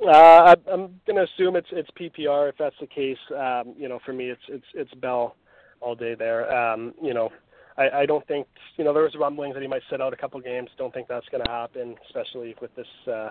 [0.00, 2.50] Uh, I, I'm going to assume it's it's PPR.
[2.50, 5.34] If that's the case, um, you know, for me, it's it's it's Bell
[5.80, 6.54] all day there.
[6.54, 7.30] Um, you know,
[7.78, 10.16] I, I don't think you know there was rumblings that he might sit out a
[10.16, 10.68] couple games.
[10.76, 13.30] Don't think that's going to happen, especially with this uh,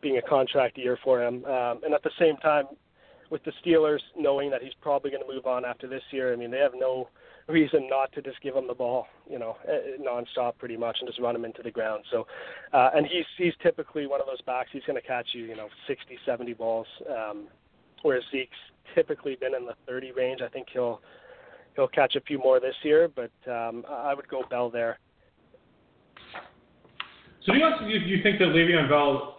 [0.00, 1.44] being a contract year for him.
[1.44, 2.66] Um, and at the same time,
[3.30, 6.36] with the Steelers knowing that he's probably going to move on after this year, I
[6.36, 7.08] mean, they have no
[7.48, 11.08] reason not to just give him the ball, you know, eh, nonstop pretty much and
[11.08, 12.04] just run him into the ground.
[12.10, 12.26] So,
[12.72, 14.70] uh, and he's he's typically one of those backs.
[14.72, 16.86] He's going to catch you, you know, 60, 70 balls.
[17.08, 17.48] Um,
[18.02, 18.56] whereas Zeke's
[18.94, 20.40] typically been in the 30 range.
[20.42, 21.00] I think he'll
[21.74, 24.98] he'll catch a few more this year, but um, I would go Bell there.
[27.44, 29.35] So do you, also, you, you think that Le'Veon Bell?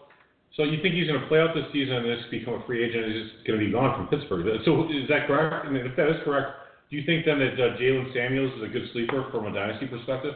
[0.57, 2.83] So you think he's going to play out this season and just become a free
[2.83, 4.43] agent and is just going to be gone from Pittsburgh?
[4.65, 5.67] So is that correct?
[5.67, 6.49] I mean, if that is correct,
[6.89, 9.85] do you think then that uh, Jaylen Samuels is a good sleeper from a dynasty
[9.85, 10.33] perspective?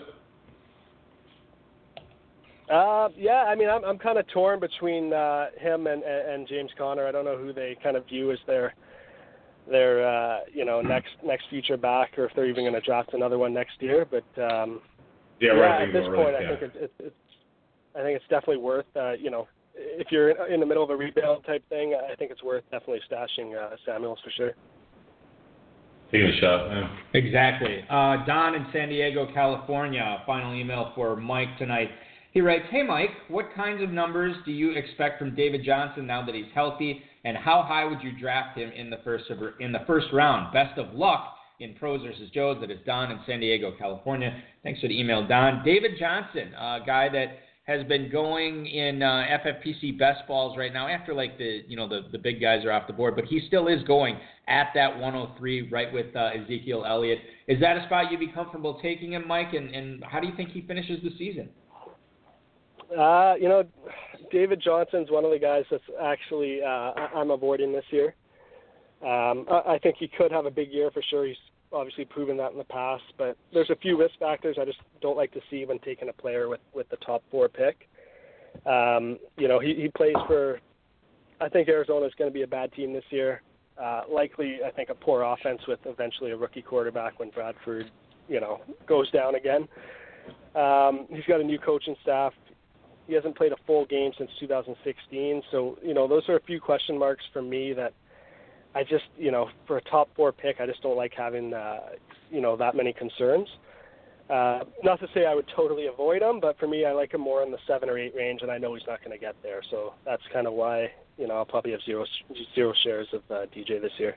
[2.71, 6.69] Uh, yeah, I mean, I'm I'm kind of torn between uh, him and, and James
[6.77, 7.05] Conner.
[7.05, 8.75] I don't know who they kind of view as their
[9.69, 13.13] their uh, you know next next future back, or if they're even going to draft
[13.13, 14.05] another one next year.
[14.10, 14.81] But um,
[15.41, 15.88] Yeah, yeah, right.
[15.88, 17.15] at this point, I think it's, it's it's
[17.93, 20.95] I think it's definitely worth uh, you know if you're in the middle of a
[20.95, 24.51] rebuild type thing, I think it's worth definitely stashing uh, Samuels for sure.
[26.12, 26.67] taking a shot.
[26.69, 26.89] Yeah.
[27.13, 27.79] Exactly.
[27.89, 30.21] Uh, Don in San Diego, California.
[30.25, 31.89] Final email for Mike tonight.
[32.34, 36.25] He writes, "Hey Mike, what kinds of numbers do you expect from David Johnson now
[36.25, 39.25] that he's healthy, and how high would you draft him in the first
[39.60, 40.53] in the first round?
[40.53, 42.57] Best of luck in pros versus Joes.
[42.62, 44.41] That is Don in San Diego, California.
[44.63, 45.63] Thanks for the email, Don.
[45.63, 50.88] David Johnson, a guy that has been going in uh, FFPC best balls right now
[50.88, 53.41] after like the you know the the big guys are off the board, but he
[53.47, 57.19] still is going at that 103 right with uh, Ezekiel Elliott.
[57.47, 59.54] Is that a spot you'd be comfortable taking him, Mike?
[59.54, 61.50] And and how do you think he finishes the season?
[62.97, 63.63] Uh, you know,
[64.32, 68.15] David Johnson's one of the guys that's actually uh, I'm avoiding this year.
[69.04, 71.26] Um, I think he could have a big year for sure.
[71.26, 71.36] He's
[71.73, 75.17] obviously proven that in the past, but there's a few risk factors I just don't
[75.17, 77.88] like to see when taking a player with with the top four pick.
[78.65, 80.60] Um, you know, he he plays for
[81.39, 83.41] I think Arizona is going to be a bad team this year.
[83.81, 87.89] Uh, likely, I think a poor offense with eventually a rookie quarterback when Bradford,
[88.27, 89.67] you know, goes down again.
[90.55, 92.34] Um, he's got a new coaching staff.
[93.07, 96.60] He hasn't played a full game since 2016, so you know those are a few
[96.60, 97.93] question marks for me that
[98.73, 101.79] I just, you know, for a top four pick, I just don't like having, uh,
[102.29, 103.47] you know, that many concerns.
[104.29, 107.19] Uh, not to say I would totally avoid him, but for me, I like him
[107.19, 109.36] more in the seven or eight range, and I know he's not going to get
[109.43, 109.62] there.
[109.69, 112.05] So that's kind of why you know I'll probably have zero
[112.55, 114.15] zero shares of uh, DJ this year.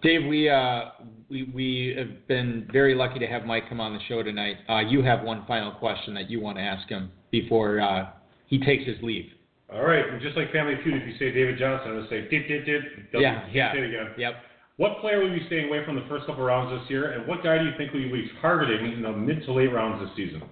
[0.00, 0.90] Dave, we uh,
[1.28, 4.58] we we have been very lucky to have Mike come on the show tonight.
[4.68, 8.10] Uh, you have one final question that you want to ask him before uh,
[8.46, 9.30] he takes his leave.
[9.72, 12.10] All right, and just like Family Feud, if you say David Johnson, I'm going to
[12.10, 12.82] say did did did.
[13.12, 13.72] Yeah, yeah.
[13.72, 14.06] Say it again.
[14.18, 14.34] Yep.
[14.78, 17.26] What player will you be staying away from the first couple rounds this year, and
[17.28, 20.02] what guy do you think will you be targeting in the mid to late rounds
[20.02, 20.42] this season?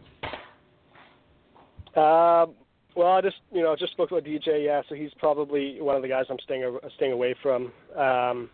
[1.96, 2.54] Um,
[2.94, 4.64] well, I just you know just spoke about DJ.
[4.64, 7.72] Yeah, so he's probably one of the guys I'm staying staying away from.
[7.96, 8.50] Um,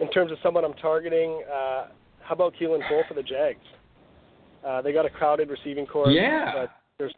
[0.00, 1.88] in terms of someone I'm targeting, uh,
[2.20, 3.58] how about Keelan Cole for the Jags?
[4.66, 6.10] Uh, they got a crowded receiving corps.
[6.10, 6.52] Yeah.
[6.52, 7.14] But there's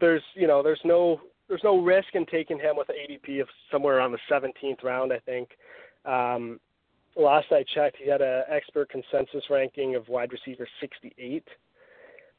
[0.00, 3.48] there's you know there's no there's no risk in taking him with an ADP of
[3.70, 5.12] somewhere around the 17th round.
[5.12, 5.50] I think.
[6.04, 6.60] Um,
[7.16, 11.44] last I checked, he had an expert consensus ranking of wide receiver 68.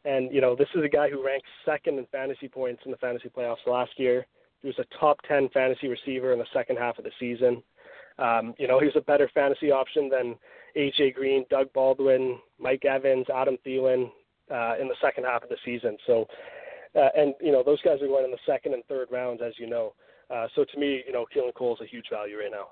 [0.05, 2.97] And, you know, this is a guy who ranked second in fantasy points in the
[2.97, 4.25] fantasy playoffs last year.
[4.61, 7.61] He was a top 10 fantasy receiver in the second half of the season.
[8.17, 10.35] Um, you know, he was a better fantasy option than
[10.75, 11.11] A.J.
[11.11, 14.09] Green, Doug Baldwin, Mike Evans, Adam Thielen
[14.49, 15.97] uh, in the second half of the season.
[16.07, 16.25] So,
[16.97, 19.53] uh, and, you know, those guys are going in the second and third rounds, as
[19.57, 19.93] you know.
[20.29, 22.69] Uh, so to me, you know, Keelan Cole is a huge value right now.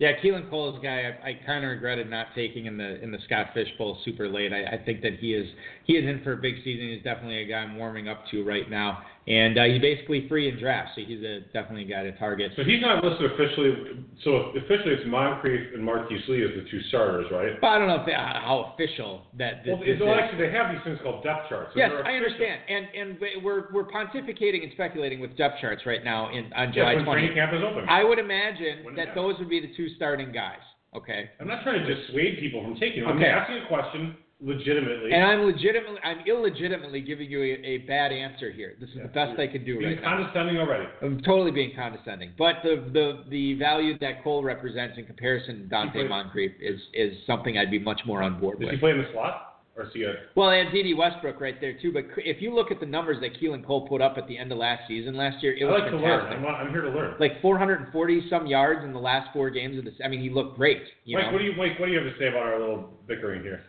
[0.00, 3.00] Yeah, Keelan Cole is a guy I, I kind of regretted not taking in the
[3.00, 4.52] in the Scott Fish Bowl super late.
[4.52, 5.48] I, I think that he is
[5.84, 6.88] he is in for a big season.
[6.88, 10.48] He's definitely a guy I'm warming up to right now, and uh, he's basically free
[10.52, 12.52] in draft, so he's a definitely a guy to target.
[12.56, 14.04] So he's not listed officially.
[14.22, 17.58] So officially, it's Moncrief and Marquise Lee as the two starters, right?
[17.60, 20.20] But I don't know if they, how official that this, Well, this well, is.
[20.22, 21.70] actually, they have these things called depth charts.
[21.72, 23.08] so Yes, I understand, and and
[23.42, 27.04] we're we're pontificating and speculating with depth charts right now in on Yes, July when
[27.06, 27.12] 20th.
[27.12, 27.88] training camp is open.
[27.88, 30.60] I would imagine When that those would be the two starting guys.
[30.94, 31.30] Okay.
[31.40, 33.16] I'm not trying to dissuade people from taking them.
[33.16, 33.26] Okay.
[33.30, 35.12] I'm asking a question legitimately.
[35.12, 38.74] And I'm legitimately, I'm illegitimately giving you a, a bad answer here.
[38.80, 40.16] This is the best I can do Being right now.
[40.16, 40.86] condescending already.
[41.02, 45.74] I'm totally being condescending, but the the the value that Cole represents in comparison to
[45.74, 48.74] Donte Moncrief is is something I'd be much more on board Does with.
[48.74, 49.50] he play in the slot?
[49.76, 50.14] Or a.
[50.36, 51.92] Well, and Dede Westbrook right there too.
[51.92, 54.52] But if you look at the numbers that Keelan Cole put up at the end
[54.52, 56.20] of last season last year, it I was like to learn.
[56.20, 56.48] fantastic.
[56.48, 57.14] I'm, I'm here to learn.
[57.18, 59.94] Like 440 some yards in the last four games of this.
[60.04, 60.80] I mean, he looked great.
[61.04, 61.32] You Mike, know.
[61.32, 63.62] what do you Mike, what do you have to say about our little bickering here?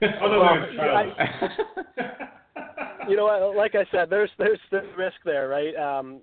[0.22, 1.14] Other Well, childish.
[3.08, 5.74] you know, what, like I said, there's there's the risk there, right?
[5.76, 6.20] Um,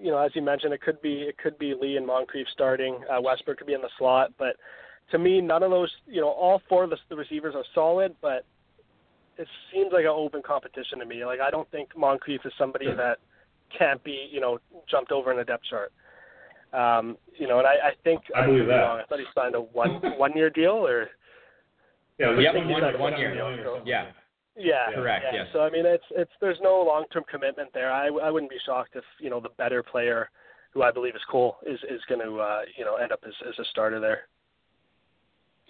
[0.00, 2.98] you know, as you mentioned, it could be it could be Lee and Moncrief starting.
[3.10, 4.56] Uh, Westbrook could be in the slot, but
[5.10, 5.90] to me, none of those.
[6.06, 8.44] You know, all four of the, the receivers are solid, but
[9.38, 11.24] it seems like an open competition to me.
[11.24, 13.18] Like I don't think Moncrief is somebody that
[13.76, 14.58] can't be you know
[14.90, 15.92] jumped over in a depth chart.
[16.72, 18.80] Um, you know, and I, I think I believe be that.
[18.80, 19.00] Wrong.
[19.00, 21.08] I thought he signed a one one year deal, or
[22.18, 23.34] yeah, Yep, there's one- one, one year.
[23.34, 23.86] million or something.
[23.86, 24.06] Yeah.
[24.56, 25.42] yeah, Correct, Yeah.
[25.44, 25.48] yes.
[25.52, 27.90] So I mean, it's it's there's no long term commitment there.
[27.92, 30.30] I I wouldn't be shocked if you know the better player,
[30.72, 33.34] who I believe is Cole, is is going to uh, you know end up as
[33.48, 34.28] as a starter there.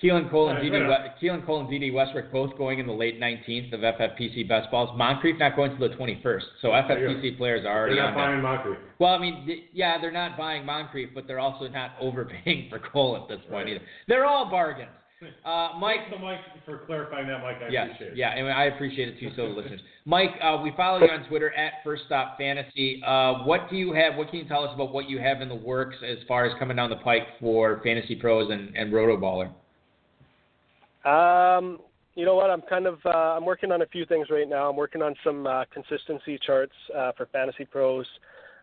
[0.03, 1.13] Keelan Cole and Right, Dede right.
[1.23, 4.69] We- Keelan Cole and Dede Westbrook both going in the late 19th of FFPC best
[4.71, 4.91] balls.
[4.99, 6.43] Moncrief not going to the 21st.
[6.61, 8.27] So There FFPC players are already They're on not that.
[8.27, 8.79] buying Moncrief.
[8.99, 12.81] Well, I mean, th- yeah, they're not buying Moncrief, but they're also not overpaying for
[12.81, 13.77] Cole at this point Right.
[13.77, 13.85] either.
[14.09, 14.91] They're all bargains.
[15.45, 17.57] Uh, Mike, Thanks so Mike for clarifying that, Mike.
[17.63, 18.17] I yes, appreciate it.
[18.17, 19.81] yeah, and I appreciate it too, so do listeners.
[20.07, 23.03] Mike, uh, we follow you on Twitter at First Stop Fantasy.
[23.07, 24.17] Uh, what do you have?
[24.17, 26.53] What can you tell us about what you have in the works as far as
[26.59, 29.51] coming down the pike for FantasyPros and, and Rotoballer?
[31.05, 31.79] Um,
[32.15, 32.51] you know what?
[32.51, 34.71] I'm kind of uh, I'm working on a few things right now.
[34.71, 38.05] I'm working on some uh, consistency charts uh, for FantasyPros.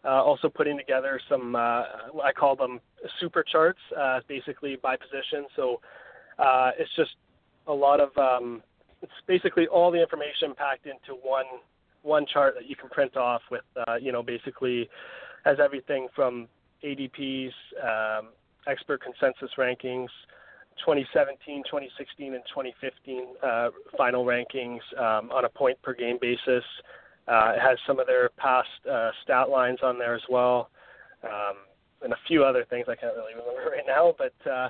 [0.04, 1.84] Uh, also putting together some uh,
[2.24, 2.80] I call them
[3.20, 5.46] super charts, uh, basically by position.
[5.56, 5.80] So
[6.42, 7.12] uh, it's just
[7.68, 8.62] a lot of um,
[9.02, 11.46] it's basically all the information packed into one
[12.04, 14.90] one chart that you can print off with uh, you know basically
[15.46, 16.48] has everything from
[16.84, 17.52] ADPs,
[17.84, 18.30] um,
[18.68, 20.10] expert consensus rankings,
[20.80, 26.64] 2017, 2016, and 2015 uh, final rankings um, on a point per game basis.
[27.28, 30.70] Uh, it has some of their past uh, stat lines on there as well,
[31.24, 31.58] um,
[32.04, 34.16] and a few other things I can't really remember right now.
[34.18, 34.70] But uh,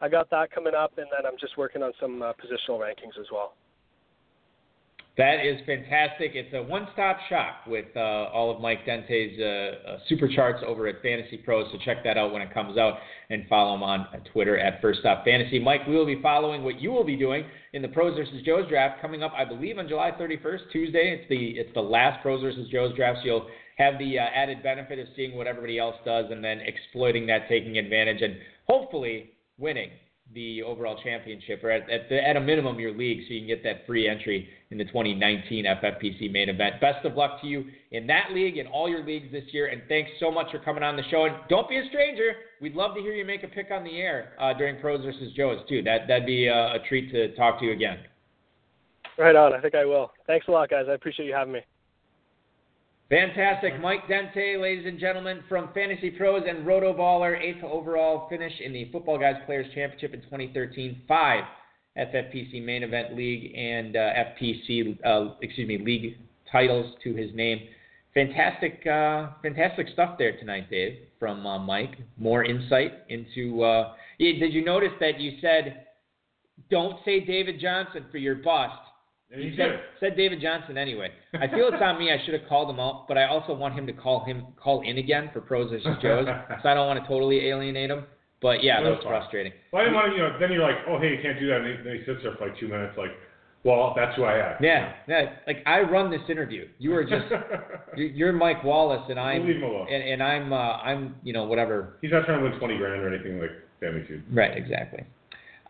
[0.00, 3.18] I got that coming up, and then I'm just working on some uh, positional rankings
[3.20, 3.54] as well.
[5.18, 6.32] That is fantastic.
[6.34, 8.00] It's a one-stop shop with uh,
[8.32, 11.70] all of Mike Dente's uh, uh, super charts over at FantasyPros.
[11.72, 12.94] So check that out when it comes out,
[13.28, 15.58] and follow him on Twitter at First Stop Fantasy.
[15.58, 17.44] Mike, we will be following what you will be doing
[17.74, 21.18] in the Pros versus Joes draft coming up, I believe, on July 31st, Tuesday.
[21.20, 23.18] It's the it's the last Pros versus Joes draft.
[23.20, 23.46] So you'll
[23.76, 27.48] have the uh, added benefit of seeing what everybody else does, and then exploiting that,
[27.48, 28.36] taking advantage, and
[28.66, 29.90] hopefully winning
[30.32, 33.48] the overall championship, or at, at, the, at a minimum your league, so you can
[33.48, 36.80] get that free entry in the 2019 FFPC main event.
[36.80, 39.82] Best of luck to you in that league and all your leagues this year, and
[39.88, 41.24] thanks so much for coming on the show.
[41.24, 42.32] And don't be a stranger.
[42.60, 45.32] We'd love to hear you make a pick on the air uh, during Pros versus
[45.36, 45.82] Joes too.
[45.82, 47.98] That that'd be a, a treat to talk to you again.
[49.18, 49.52] Right on.
[49.52, 50.12] I think I will.
[50.28, 50.86] Thanks a lot, guys.
[50.88, 51.60] I appreciate you having me.
[53.10, 53.80] Fantastic.
[53.80, 59.44] Mike Dente, ladies and gentlemen, from FantasyPros and Rotoballer, eighth overall finish in the Footballguys
[59.46, 61.02] Players Championship in 2013.
[61.08, 61.42] Five
[61.98, 66.18] FFPC main event league and uh, FPC, uh, excuse me, league
[66.52, 67.58] titles to his name.
[68.14, 71.96] Fantastic, uh, fantastic stuff there tonight, Dave, from uh, Mike.
[72.16, 73.64] More insight into.
[73.64, 75.86] Uh, did you notice that you said,
[76.70, 78.78] "Don't say David Johnson for your bust"?
[79.36, 81.10] You said, said David Johnson anyway.
[81.34, 82.10] I feel it's on me.
[82.10, 84.82] I should have called him out, but I also want him to call him call
[84.82, 86.26] in again for pros versus Joes,
[86.62, 88.04] so I don't want to totally alienate him.
[88.42, 89.52] But yeah, that was frustrating.
[89.72, 90.36] Well, I didn't want to, you know.
[90.40, 91.60] Then you're like, oh hey, you can't do that.
[91.60, 93.10] And he, then he sits there for like two minutes, like,
[93.62, 94.64] well, that's who I am.
[94.64, 95.36] Yeah, yeah.
[95.46, 96.66] Like I run this interview.
[96.78, 97.26] You are just
[97.96, 99.86] you're Mike Wallace, and I'm we'll him alone.
[99.92, 101.98] And, and I'm uh, I'm you know whatever.
[102.00, 104.24] He's not trying to win twenty grand or anything like Family Feud.
[104.32, 105.04] Right, exactly.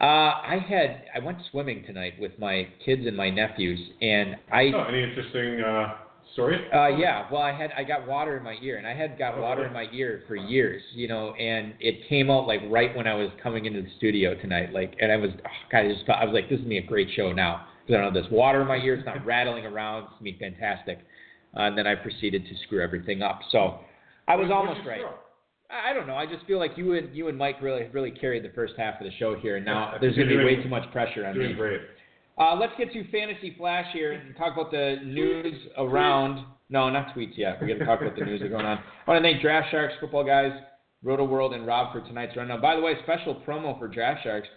[0.00, 4.70] Uh, I had I went swimming tonight with my kids and my nephews, and I.
[4.74, 5.94] Oh, any interesting uh,
[6.32, 6.60] stories?
[6.74, 7.26] Uh, yeah.
[7.30, 9.66] Well, I had I got water in my ear, and I had got oh, water
[9.66, 13.14] in my ear for years, you know, and it came out like right when I
[13.14, 16.18] was coming into the studio tonight, like, and I was, oh, God, I just felt,
[16.18, 18.22] I was like, this is gonna be a great show now because I don't have
[18.22, 20.98] this water in my ear, it's not rattling around, it's gonna be fantastic.
[21.54, 23.40] Uh, and then I proceeded to screw everything up.
[23.50, 23.80] So
[24.28, 25.02] I was What- almost right.
[25.72, 26.16] I don't know.
[26.16, 29.00] I just feel like you and you and Mike really really carried the first half
[29.00, 31.26] of the show here, and now Yeah, there's going to be way too much pressure
[31.26, 31.54] on Doing me.
[31.54, 31.80] great.
[32.38, 36.44] Uh, let's get to fantasy flash here and talk about the news around.
[36.70, 37.58] No, not tweets yet.
[37.60, 38.78] We're going to talk about the news that's going on.
[39.06, 40.58] I want to thank Draft Sharks, Footballguys,
[41.02, 42.60] Roto World, and Rob for tonight's rundown.
[42.60, 44.48] By the way, special promo for Draft Sharks.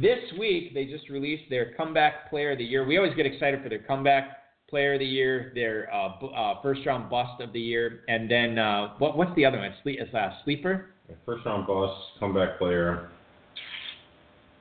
[0.00, 2.84] This week they just released their comeback player of the year.
[2.86, 4.38] We always get excited for their comeback
[4.72, 8.58] player of the year, their uh, uh, first round bust of the year, and then
[8.58, 9.70] uh, what, what's the other one?
[9.82, 10.86] Sleep, uh, sleeper.
[11.26, 13.10] First round bust, comeback player,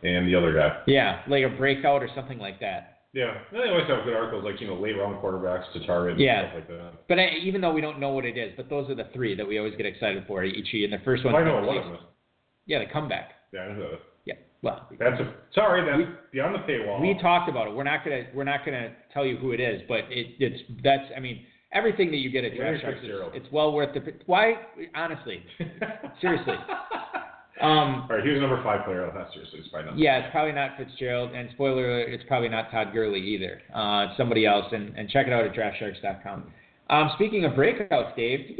[0.03, 0.82] and the other guy.
[0.86, 3.03] Yeah, like a breakout or something like that.
[3.14, 6.14] Yeah, and they always have good articles like you know late round quarterbacks to target
[6.14, 6.49] and Yeah.
[6.49, 7.07] stuff like that.
[7.07, 9.34] But I, even though we don't know what it is, but those are the three
[9.36, 10.86] that we always get excited for each year.
[10.86, 11.97] And the first one, Well, I know what one of them
[12.66, 13.32] yeah, the comeback.
[13.53, 13.99] Yeah, I know who that is.
[13.99, 14.11] Yeah,
[14.62, 17.01] well, That's a sorry, that's beyond the paywall.
[17.01, 17.76] we talked about it.
[17.76, 21.05] We're not gonna we're not gonna tell you who it is, but it, it's that's
[21.16, 24.14] I mean everything that you get at Larry Draft Sharks, is, it's well worth the.
[24.26, 24.53] Why
[24.95, 25.43] honestly?
[26.22, 26.55] Seriously.
[27.62, 29.07] Um, All right, he was number five player.
[29.14, 29.99] That's seriously, it's probably not.
[29.99, 33.62] Yeah, it's probably not Fitzgerald, and spoiler alert, it's probably not Todd Gurley either.
[33.72, 36.51] Uh, it's somebody else, and, and check it out at DraftSharks.com.
[36.89, 38.57] Um, speaking of breakouts, Dave,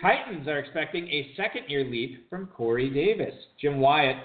[0.00, 3.34] Titans are expecting a second-year leap from Corey Davis.
[3.60, 4.16] Jim Wyatt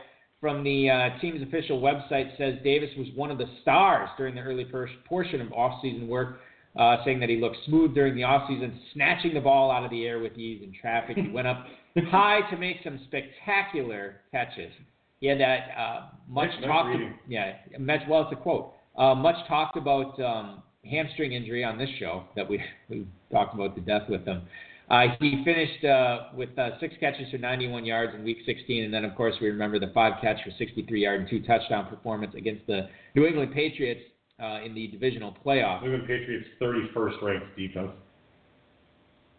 [0.42, 4.42] from the uh, team's official website says Davis was one of the stars during the
[4.42, 6.40] early first portion of off-season work,
[6.78, 10.06] uh, saying that he looked smooth during the offseason, snatching the ball out of the
[10.06, 11.18] air with ease in traffic.
[11.18, 11.66] He went up
[12.10, 14.72] high to make some spectacular catches.
[15.20, 16.90] He had that uh, much Nice- nice talked.
[16.90, 17.14] reading.
[17.28, 18.74] yeah, much, well, it's a quote.
[18.98, 23.76] Uh, much talked about um, hamstring injury on this show that we we talked about
[23.76, 24.44] to death with him.
[24.90, 28.94] Uh, he finished uh, with uh, six catches for 91 yards in Week 16, and
[28.94, 32.34] then of course we remember the five catch for 63 yard and two touchdown performance
[32.36, 34.02] against the New England Patriots
[34.42, 35.84] uh, in the divisional playoff.
[35.84, 37.92] New England Patriots 31st ranked defense.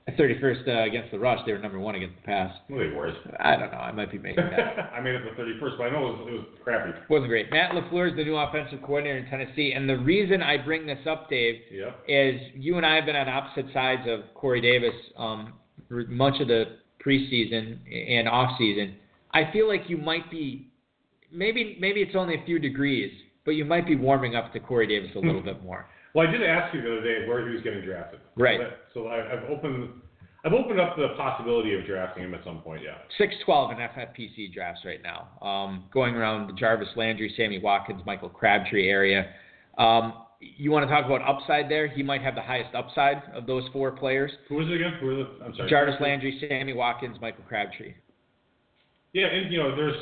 [0.08, 2.52] 31st uh, against the rush, they were number one against the pass.
[2.68, 3.12] Well, they were.
[3.38, 3.78] I don't know.
[3.78, 4.90] I might be making that.
[4.94, 6.90] I made it the 31st, but I know it was, it was crappy.
[7.08, 7.50] Wasn't great.
[7.50, 10.98] Matt LaFleur is the new offensive coordinator in Tennessee, and the reason I bring this
[11.08, 11.90] up, Dave, Yeah.
[12.08, 15.52] is you and I have been on opposite sides of Corey Davis um,
[15.88, 16.64] much of the
[17.04, 18.96] preseason and off season.
[19.32, 20.68] I feel like you might be,
[21.32, 23.12] maybe maybe it's only a few degrees,
[23.44, 25.86] but you might be warming up to Corey Davis a little bit more.
[26.14, 28.20] Well, I did ask you the other day where he was getting drafted.
[28.36, 28.58] Right.
[28.58, 29.90] So, that, so I, I've opened,
[30.44, 32.82] I've opened up the possibility of drafting him at some point.
[32.84, 32.96] Yeah.
[33.18, 35.28] Six twelve in FFPC drafts right now.
[35.46, 39.30] Um, going around the Jarvis Landry, Sammy Watkins, Michael Crabtree area.
[39.78, 41.86] Um, you want to talk about upside there?
[41.86, 44.32] He might have the highest upside of those four players.
[44.48, 44.94] Who was it again?
[45.00, 45.44] Who was it?
[45.44, 45.70] I'm sorry.
[45.70, 47.94] Jarvis Landry, Sammy Watkins, Michael Crabtree.
[49.12, 49.96] Yeah, and you know, there's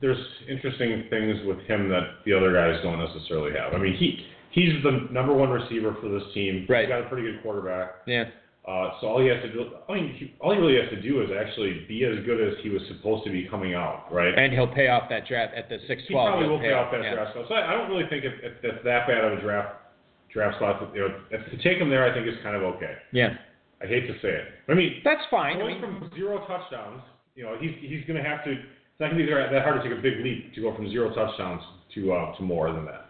[0.00, 3.72] there's interesting things with him that the other guys don't necessarily have.
[3.72, 4.26] I mean, he
[4.58, 6.66] he's the number one receiver for this team.
[6.68, 6.86] Right.
[6.86, 8.02] He's got a pretty good quarterback.
[8.06, 8.24] Yeah.
[8.66, 11.00] Uh, so all he has to do, I mean, he, all he really has to
[11.00, 14.36] do is actually be as good as he was supposed to be coming out, right?
[14.36, 16.36] And he'll pay off that draft at the six he twelve.
[16.36, 17.14] probably will pay off that yeah.
[17.14, 17.46] draft spot.
[17.48, 19.88] So I, I don't really think it, it, it's that bad of a draft
[20.28, 20.84] draft spot.
[20.92, 22.92] You know, if, to take him there, I think is kind of okay.
[23.10, 23.40] Yeah.
[23.80, 24.44] I hate to say it.
[24.68, 25.56] I mean, That's fine.
[25.56, 27.00] I going mean, from zero touchdowns,
[27.36, 28.52] you know, he's he's going to have to.
[28.52, 30.90] It's not going to be that hard to take a big leap to go from
[30.90, 31.62] zero touchdowns
[31.94, 33.07] to uh, to more than that.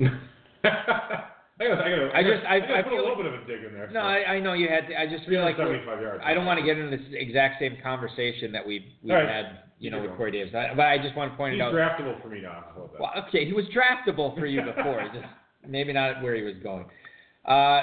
[0.00, 3.26] I gotta, I gotta, I just- I- gotta I put feel a little like- bit
[3.26, 3.90] of a dig in there.
[3.90, 4.86] No, I, I know you had.
[4.88, 6.22] To, I just feel like we're- 375 yards.
[6.24, 9.28] I don't want to get into this exact same conversation that we've we've All right.
[9.28, 10.16] had, you know, with.
[10.16, 10.54] Corey Davis.
[10.54, 11.72] I, but I just want to point He's it out.
[11.72, 12.64] He's draftable for me now.
[12.74, 13.00] How about that?
[13.00, 15.26] Well, okay, he was draftable for you before, just
[15.66, 16.84] maybe not where he was going.
[17.44, 17.82] Uh,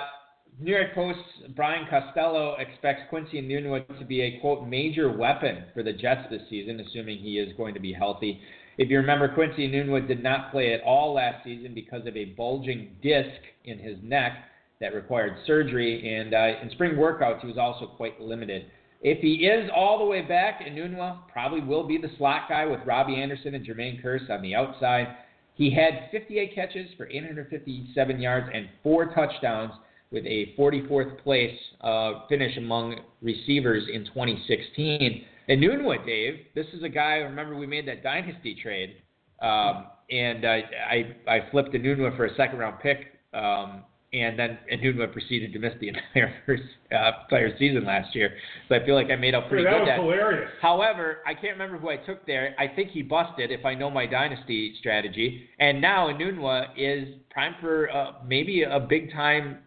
[0.57, 1.21] New York Post's
[1.53, 6.43] Brian Costello expects Quincy Enunwa to be a quote major weapon for the Jets this
[6.49, 8.39] season, assuming he is going to be healthy.
[8.77, 12.25] If you remember, Quincy Enunwa did not play at all last season because of a
[12.25, 13.29] bulging disc
[13.63, 14.33] in his neck
[14.81, 18.65] that required surgery, and uh, in spring workouts he was also quite limited.
[19.01, 22.79] If he is all the way back, Enunwa probably will be the slot guy with
[22.85, 25.15] Robbie Anderson and Jermaine Kearse on the outside.
[25.53, 29.71] He had 58 catches for 857 yards and four touchdowns
[30.11, 35.23] with a 44th place uh, finish among receivers in 2016.
[35.47, 37.15] And Enunwa, Dave, this is a guy.
[37.15, 38.97] Remember, we made that dynasty trade,
[39.41, 40.57] um, and uh,
[40.89, 43.83] I I flipped Enunwa for a second round pick, um,
[44.13, 48.31] and then Enunwa proceeded to miss the entire first uh, entire season last year.
[48.69, 50.03] So I feel like I made up pretty Dude, that good.
[50.03, 50.51] was hilarious.
[50.61, 52.55] However, I can't remember who I took there.
[52.57, 55.47] I think he busted, if I know my dynasty strategy.
[55.59, 59.59] And now Enunwa is primed for uh, maybe a big time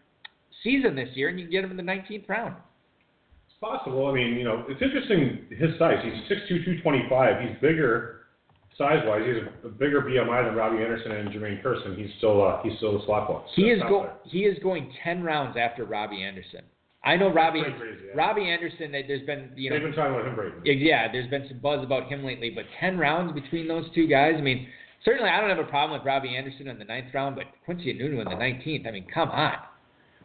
[0.65, 2.55] season this year, and you can get him in the 19th round.
[3.61, 4.07] Possible.
[4.07, 5.97] I mean, you know, it's interesting his size.
[6.05, 7.43] He's 6'2", 225.
[7.43, 8.19] He's bigger
[8.79, 9.23] size-wise.
[9.27, 11.97] He's a bigger BMI than Robbie Anderson and Jermaine Kirsten.
[11.97, 13.51] He's still uh, he's still a slot box.
[13.57, 16.63] He is go he is going 10 rounds after Robbie Anderson.
[17.05, 18.15] I know Robbie crazy, yeah.
[18.15, 18.93] Robbie Anderson.
[18.93, 20.63] that There's been you know They've been talking about him, Brayton.
[20.65, 24.35] Yeah, there's been some buzz about him lately, but 10 rounds between those two guys,
[24.39, 24.69] I mean,
[25.05, 27.95] certainly I don't have a problem with Robbie Anderson in the ninth round, but Quincy
[27.95, 29.55] Enunwa in the 19th, I mean, come on.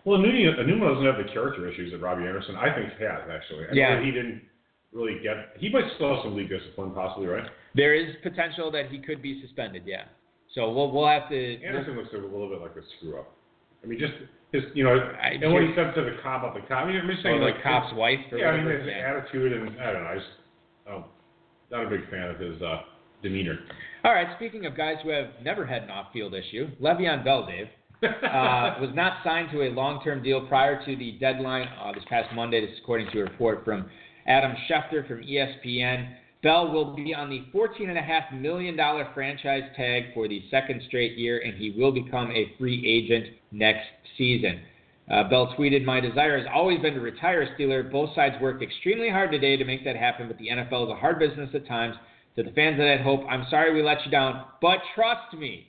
[0.05, 3.65] Well, Enunwa, Enunwa doesn't have the character issues that Robbie Anderson, I think, has actually.
[3.65, 3.95] I Yeah.
[3.95, 4.41] that he didn't
[4.91, 5.55] really get.
[5.57, 7.49] He might still have some league discipline, possibly, right?
[7.75, 10.05] There is potential that he could be suspended, yeah.
[10.53, 11.63] So we'll we'll have to.
[11.63, 13.31] Anderson looks a little bit like a screw up.
[13.83, 14.13] I mean, just
[14.51, 16.83] his, you know, I- and what he said to the cop about the cop.
[16.83, 19.09] I mean, I'm just saying, the like cop's wife or Yeah, I mean, his yeah.
[19.17, 20.09] attitude and I don't know.
[20.09, 20.27] I just,
[20.89, 21.05] oh,
[21.71, 22.83] not a big fan of his uh,
[23.23, 23.57] demeanor.
[24.03, 27.67] All right, speaking of guys who have never had an off-field issue, Le'Veon Bell, Dave,
[28.03, 32.33] uh, was not signed to a long-term deal prior to the deadline uh, this past
[32.33, 32.61] Monday.
[32.61, 33.89] This is according to a report from
[34.27, 36.13] Adam Schefter from ESPN.
[36.43, 38.77] Bell will be on the $14.5 million
[39.13, 43.87] franchise tag for the second straight year, and he will become a free agent next
[44.17, 44.59] season.
[45.09, 47.89] Uh, Bell tweeted, My desire has always been to retire a Steeler.
[47.89, 50.95] Both sides worked extremely hard today to make that happen, but the NFL is a
[50.95, 51.95] hard business at times.
[52.35, 55.67] To the fans that had hope, I'm sorry we let you down, but trust me,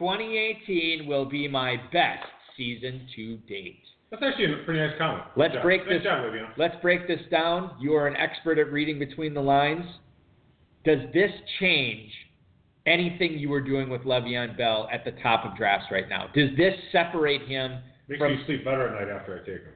[0.00, 2.24] 2018 will be my best
[2.56, 3.82] season to date.
[4.10, 5.24] That's actually a pretty nice comment.
[5.36, 6.02] Let's break this.
[6.02, 7.76] Job, Let's break this down.
[7.78, 9.84] You are an expert at reading between the lines.
[10.86, 11.30] Does this
[11.60, 12.10] change
[12.86, 16.28] anything you were doing with Le'Veon Bell at the top of drafts right now?
[16.34, 19.74] Does this separate him Makes from me sleep better at night after I take him.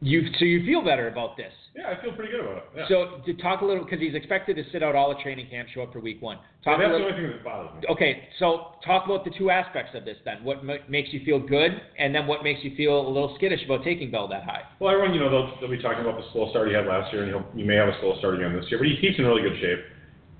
[0.00, 0.22] You?
[0.38, 1.52] So you feel better about this?
[1.76, 2.64] Yeah, I feel pretty good about it.
[2.76, 2.88] Yeah.
[2.88, 5.68] So to talk a little because he's expected to sit out all the training camp,
[5.72, 6.38] show up for week one.
[6.66, 7.88] Yeah, Talk a that's the only thing that bothers me.
[7.88, 10.42] Okay, so talk about the two aspects of this then.
[10.42, 13.60] What ma- makes you feel good, and then what makes you feel a little skittish
[13.64, 14.62] about taking Bell that high?
[14.80, 17.12] Well, everyone, you know, they'll, they'll be talking about the slow start he had last
[17.12, 19.18] year, and he'll, he may have a slow start again this year, but he keeps
[19.18, 19.78] in really good shape.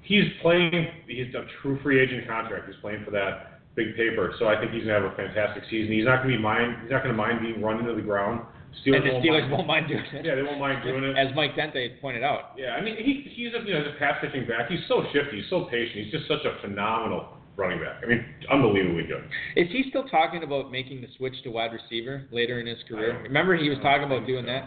[0.03, 2.67] He's playing, he's a true free agent contract.
[2.67, 5.63] He's playing for that big paper, so I think he's going to have a fantastic
[5.71, 5.93] season.
[5.93, 8.03] He's not going to be mind, he's not going to mind being run into the
[8.03, 8.43] ground.
[8.85, 10.25] Steelers and the won't Steelers mind, won't mind doing it.
[10.25, 11.17] Yeah, they won't mind doing it.
[11.17, 12.55] As Mike Dente pointed out.
[12.57, 15.05] Yeah, I mean, he, he's a, you know, as a pass catching back, he's so
[15.13, 16.05] shifty, he's so patient.
[16.05, 18.03] He's just such a phenomenal running back.
[18.03, 19.25] I mean, unbelievably good.
[19.57, 23.21] Is he still talking about making the switch to wide receiver later in his career?
[23.23, 24.63] Remember he was talking about doing so.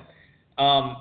[0.57, 0.61] that?
[0.61, 0.97] Um,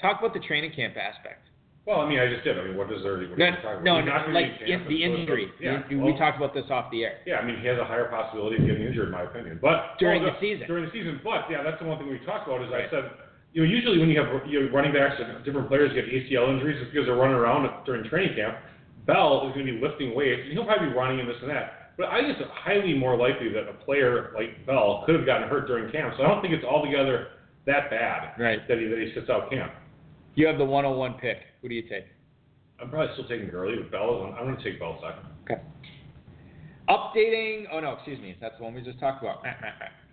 [0.00, 1.48] talk about the training camp aspect.
[1.86, 2.58] Well, I mean, I just did.
[2.58, 3.14] I mean, what is there?
[3.14, 3.50] What No,
[3.86, 5.46] no, not no like in, the injury.
[5.62, 7.18] Yeah, We- we talked about this off the air.
[7.24, 9.60] Yeah, I mean, he has a higher possibility of getting injured, in my opinion.
[9.62, 10.66] But During well, the season.
[10.66, 12.60] During the season, but yeah, that's the one thing we talked about.
[12.62, 12.86] Is Right.
[12.86, 13.04] I said,
[13.52, 16.48] you know, usually when you have you know, running backs and different players get ACL
[16.50, 18.58] injuries, it's because they're running around during training camp.
[19.06, 21.50] Bell is going to be lifting weights, and he'll probably be running and this and
[21.50, 21.92] that.
[21.96, 25.48] But I think it's highly more likely that a player like Bell could have gotten
[25.48, 26.14] hurt during camp.
[26.18, 27.28] So I don't think it's altogether
[27.64, 28.66] that bad Right.
[28.66, 29.72] that he that he sits out camp.
[30.36, 31.38] You have the 101 pick.
[31.62, 32.04] Who do you take?
[32.80, 34.16] I'm probably still taking Gurley, but Bell.
[34.16, 35.26] is- I'm, I'm going to take Bell second.
[35.44, 35.62] Okay.
[36.88, 39.42] Updating, oh no, excuse me, that's the one we just talked about.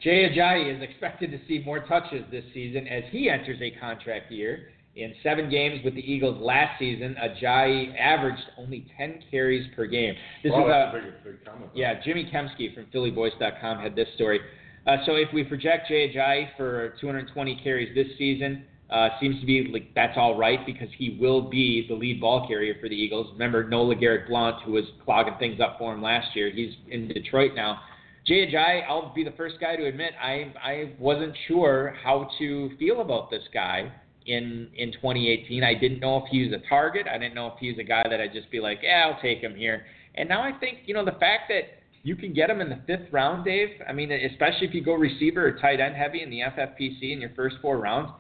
[0.02, 4.32] Jay Ajayi is expected to see more touches this season as he enters a contract
[4.32, 4.70] year.
[4.96, 10.16] In seven games with the Eagles last season, Ajayi averaged only 10 carries per game.
[10.44, 11.72] This wow, is that's a, a big, big comment.
[11.76, 14.40] yeah, Jimmy Kempski from PhillyVoice.com had this story.
[14.88, 19.46] Uh, so if we project Jay Ajayi for 220 carries this season, uh, seems to
[19.46, 22.96] be like that's all right because he will be the lead ball carrier for the
[22.96, 23.28] Eagles.
[23.34, 26.52] Remember Nola Garrett Blount, who was clogging things up for him last year.
[26.52, 27.82] He's in Detroit now.
[28.26, 32.78] Jay Ajayi, I'll be the first guy to admit I I wasn't sure how to
[32.78, 33.92] feel about this guy
[34.28, 35.64] in in 2018.
[35.64, 37.08] I didn't know if he was a target.
[37.12, 39.20] I didn't know if he was a guy that I'd just be like, yeah, I'll
[39.22, 39.86] take him here.
[40.14, 42.80] And now I think you know the fact that you can get him in the
[42.86, 43.70] fifth round, Dave.
[43.90, 47.22] I mean, especially if you go receiver or tight end heavy in the FFPC in
[47.22, 48.12] your first four rounds,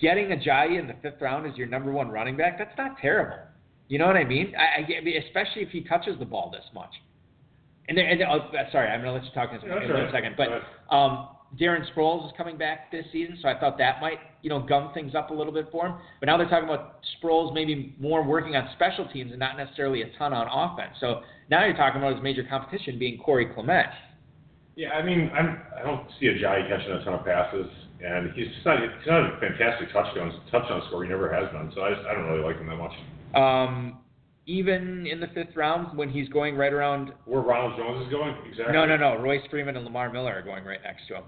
[0.00, 3.36] getting Ajayi in the fifth round as your number one running back, that's not terrible.
[3.88, 4.52] You know what I mean?
[4.56, 6.90] I, I mean, especially if he touches the ball this much.
[7.88, 10.00] And, then, and oh, sorry, I'm gonna let you talk in a, Yeah, in that's
[10.00, 10.12] a right.
[10.12, 10.62] second, but ahead.
[10.90, 11.28] um,
[11.58, 14.90] Darren Sproles is coming back this season, so I thought that might, you know, gum
[14.92, 15.94] things up a little bit for him.
[16.20, 20.02] But now they're talking about Sproles maybe more working on special teams and not necessarily
[20.02, 20.96] a ton on offense.
[21.00, 23.88] So now you're talking about his major competition being Corey Clement.
[24.76, 27.66] Yeah, I mean, I'm, I don't see Ajayi catching a ton of passes,
[28.04, 31.04] and he's just not, he's not a fantastic touchdown touchdown scorer.
[31.04, 32.92] He never has been, so I, just, I don't really like him that much.
[33.34, 33.98] Um,
[34.46, 37.12] even in the fifth round when he's going right around.
[37.26, 38.72] Where Ronald Jones is going, exactly.
[38.72, 39.16] No, no, no.
[39.20, 41.24] Royce Freeman and Lamar Miller are going right next to him.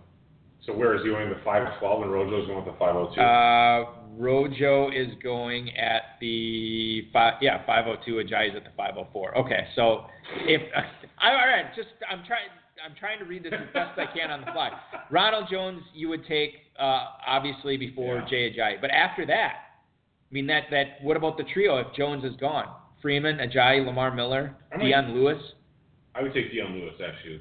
[0.67, 1.29] So where is he going?
[1.29, 3.21] The five twelve, and Rojo's going with the five oh two.
[3.21, 8.13] Uh, Rojo is going at the five, yeah, 502.
[8.17, 9.39] Ajayi's at the 504.
[9.39, 10.05] Okay, so
[10.43, 10.61] if
[11.23, 12.49] all right, just I'm trying.
[12.85, 14.71] I'm trying to read this as best I can on the fly.
[15.11, 18.27] Ronald Jones, you would take uh, obviously before Yeah.
[18.31, 19.53] Jay Ajayi, but after that,
[20.31, 22.67] I mean that that what about the trio if Jones is gone?
[23.03, 25.41] Freeman, Ajayi, Lamar Miller, I might- Dion Lewis.
[26.15, 27.41] I would take Dion Lewis actually.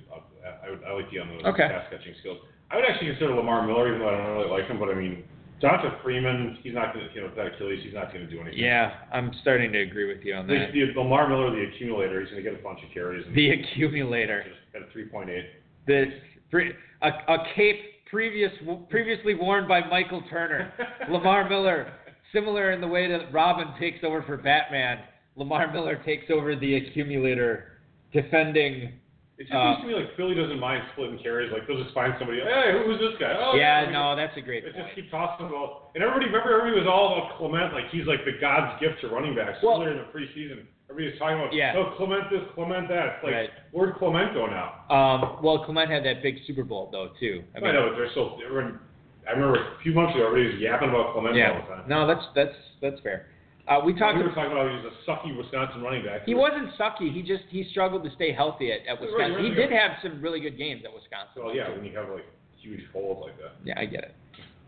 [0.66, 1.68] I, would, I like Dion Lewis Okay.
[1.68, 2.38] pass catching skills.
[2.72, 4.78] I would actually consider Lamar Miller, even though I don't really like him.
[4.80, 5.24] But I mean,
[5.60, 8.32] Jonathan Freeman, he's not going to, you know, with that Achilles, he's not going to
[8.32, 8.60] do anything.
[8.60, 10.72] Yeah, I'm starting to agree with you on The, that.
[10.72, 14.44] the, Lamar Miller, the accumulator, he's going to get a bunch of carries The accumulator.
[14.48, 15.46] just got a three point eight.
[15.88, 16.06] the
[16.52, 18.52] pre- a, a cape previous
[18.90, 20.74] previously worn by Michael Turner.
[21.10, 21.94] Lamar Miller,
[22.34, 25.00] similar in the way that Robin takes over for Batman.
[25.36, 27.80] Lamar Miller takes over the accumulator,
[28.12, 28.94] defending.
[29.38, 31.52] It just Uh, seems to me like Philly doesn't mind splitting carries.
[31.54, 32.42] Like they'll just find somebody.
[32.42, 33.32] Hey, who's this guy?
[33.40, 34.76] Oh, yeah, yeah, no, that's a great point.
[34.76, 35.92] just keep tossing about.
[35.96, 39.08] And everybody, remember, everybody was all about Clement, like he's like the God's gift to
[39.08, 39.60] running backs.
[39.64, 41.74] Well- earlier in the preseason, everybody was talking about, Yeah.
[41.78, 43.06] oh, Clement this, Clement that.
[43.16, 43.50] It's like, Right.
[43.72, 44.84] where'd Clement go now?
[44.90, 47.44] Um, well, Clement had that big Super Bowl though too.
[47.56, 48.40] I, know, but they're still.
[48.44, 48.80] Everyone,
[49.28, 51.84] I remember a few months ago, everybody was yapping about Clement all the yeah, time.
[51.88, 53.28] no, that's that's that's fair.
[53.68, 54.18] Uh, we talked.
[54.18, 56.26] we were talking about how he was a sucky Wisconsin running back.
[56.26, 57.14] He wasn't sucky.
[57.14, 59.36] He just he struggled to stay healthy at, at Wisconsin.
[59.36, 61.44] right, He did have some really good games at Wisconsin.
[61.46, 62.26] Well, yeah, when you have like
[62.58, 63.52] huge holes like that.
[63.64, 64.16] Yeah, I get it.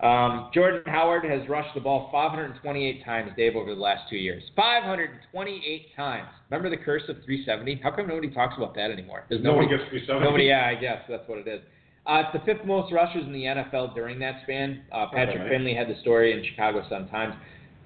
[0.02, 4.42] Um, Jordan Howard has rushed the ball 528 times, Dave, over the last two years.
[4.56, 6.28] 528 times.
[6.50, 7.82] Remember the curse of 370?
[7.84, 9.26] How come nobody talks about that anymore?
[9.30, 10.26] Does No one nobody, gets 370.
[10.26, 11.62] nobody, yeah, I guess that's what it is.
[12.08, 14.82] Uh, it's the fifth most rushers in the NFL during that span.
[14.92, 15.50] Uh, Patrick Okay.
[15.50, 17.36] Finley had the story in Chicago Sun-Times.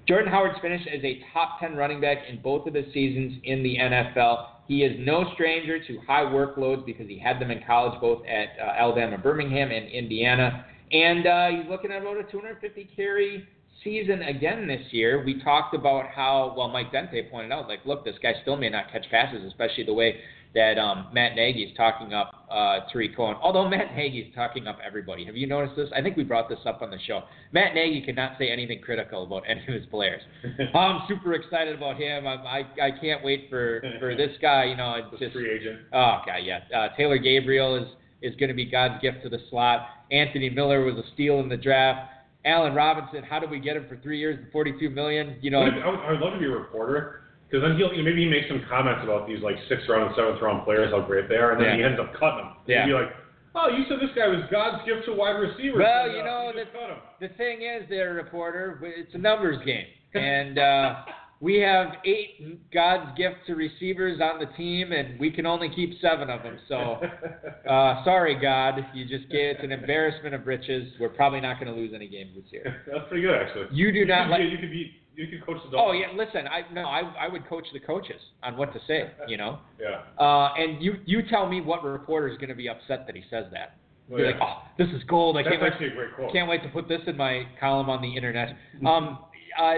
[0.08, 3.62] Jordan Howard's finished as a top 10 running back in both of his seasons in
[3.62, 4.46] the NFL.
[4.68, 8.56] He is no stranger to high workloads because he had them in college, both at
[8.58, 10.64] uh, Alabama, Birmingham, and Indiana.
[10.92, 13.48] And uh, he's looking at about a 250 carry
[13.82, 15.24] season again this year.
[15.24, 18.68] We talked about how, well, Mike Dente pointed out, like, look, this guy still may
[18.68, 20.20] not catch passes, especially the way
[20.54, 23.36] that um, Matt Nagy is talking up uh, Tarik Cohen.
[23.42, 25.24] Although Matt Nagy is talking up everybody.
[25.26, 25.90] Have you noticed this?
[25.94, 27.24] I think we brought this up on the show.
[27.52, 30.22] Matt Nagy cannot say anything critical about any of his players.
[30.74, 32.26] I'm super excited about him.
[32.26, 34.64] I'm, I I can't wait for for this guy.
[34.64, 35.80] You know, just free agent.
[35.92, 36.60] Oh god, yeah.
[36.74, 37.88] Uh, Taylor Gabriel is
[38.26, 39.88] is going to be God's gift to the slot.
[40.10, 42.10] Anthony Miller was a steal in the draft.
[42.44, 45.36] Allen Robinson, how did we get him for three years and 42 million?
[45.40, 47.98] You know, I would, I would love to be a reporter because then he'll you
[48.02, 50.92] know, maybe he makes some comments about these like sixth round and seventh round players,
[50.92, 51.76] how great they are, and then Yeah.
[51.76, 52.52] he ends up cutting them.
[52.66, 52.82] Yeah.
[52.86, 53.10] He'd be like,
[53.54, 56.52] "Oh, you said this guy was God's gift to wide receivers." Well, you uh, know,
[56.54, 60.94] you cut him." the thing is, there, reporter, it's a numbers game, and uh,
[61.40, 66.00] we have eight God's gift to receivers on the team, and we can only keep
[66.00, 66.58] seven of them.
[66.68, 67.00] So,
[67.68, 70.92] uh, sorry, God, you just gave it's an embarrassment of riches.
[70.98, 72.82] We're probably not going to lose any games this year.
[72.92, 73.66] That's pretty good actually.
[73.70, 74.40] You do not could, like.
[74.50, 74.92] You could be.
[75.14, 78.20] You could coach the Oh yeah, listen, I no, I I would coach the coaches
[78.42, 79.60] on what to say, you know.
[79.80, 80.02] Yeah.
[80.22, 83.22] Uh, and you you tell me what reporter is going to be upset that he
[83.30, 83.76] says that.
[84.10, 84.32] Well, Be yeah.
[84.32, 85.38] like, oh, this is gold.
[85.38, 85.72] I That's can't wait.
[85.72, 86.32] actually a great quote.
[86.34, 88.56] Can't wait to put this in my column on the internet.
[88.86, 89.20] Um,
[89.58, 89.74] uh,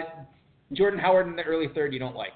[0.73, 2.33] Jordan Howard in the early third, you don't like.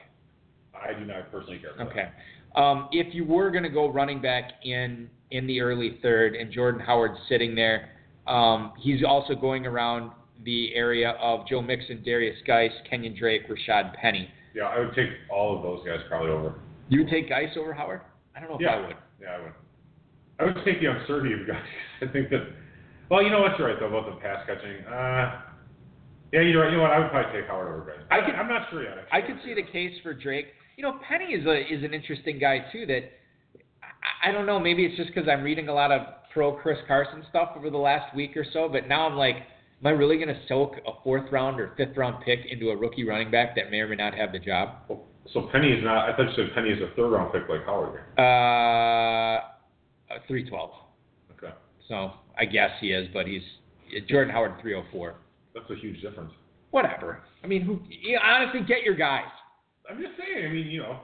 [0.74, 1.72] I do not personally care.
[1.86, 2.08] Okay.
[2.56, 6.52] Um, if you were going to go running back in in the early third, and
[6.52, 7.90] Jordan Howard's sitting there,
[8.26, 10.10] um, he's also going around
[10.44, 14.28] the area of Joe Mixon, Derrius Guice, Kenyon Drake, Rashad Penny.
[14.54, 16.56] Yeah, I would take all of those guys probably over.
[16.88, 18.02] You would take Guice over Howard?
[18.36, 18.74] I don't know if Yeah.
[18.76, 18.96] I would.
[19.20, 19.52] Yeah, I would.
[20.40, 21.62] I would take the uncertainty of Guice.
[22.02, 22.46] I think that.
[23.10, 24.84] Well, you know what's right though about the pass catching.
[24.84, 25.40] Uh,
[26.32, 26.70] yeah, you're right.
[26.70, 26.92] You know what?
[26.92, 28.04] I would probably take Howard over Guice.
[28.10, 29.06] I could- I'm not sure yet.
[29.12, 30.46] I could see the case for Drake.
[30.76, 32.86] You know, Penny is a is an interesting guy too.
[32.86, 33.10] That
[33.82, 34.58] I, I don't know.
[34.58, 36.00] Maybe it's just because I'm reading a lot of
[36.32, 38.68] pro Chris Carson stuff over the last week or so.
[38.68, 41.96] But now I'm like, am I really going to soak a fourth round or fifth
[41.96, 44.76] round pick into a rookie running back that may or may not have the job?
[45.32, 46.08] So Penny is not.
[46.10, 48.00] I thought you said Penny is a third round pick like Howard.
[48.18, 49.40] Uh,
[50.26, 50.70] three twelve.
[51.36, 51.52] Okay,
[51.88, 53.42] So I guess he is, but he's
[54.08, 55.14] Jordan Howard three oh four.
[55.54, 56.32] That's a huge difference.
[56.70, 57.20] Whatever.
[57.44, 57.80] I mean, who?
[57.88, 59.24] You know, honestly, get your guys
[59.90, 60.46] I'm just saying.
[60.46, 61.00] I mean, you know,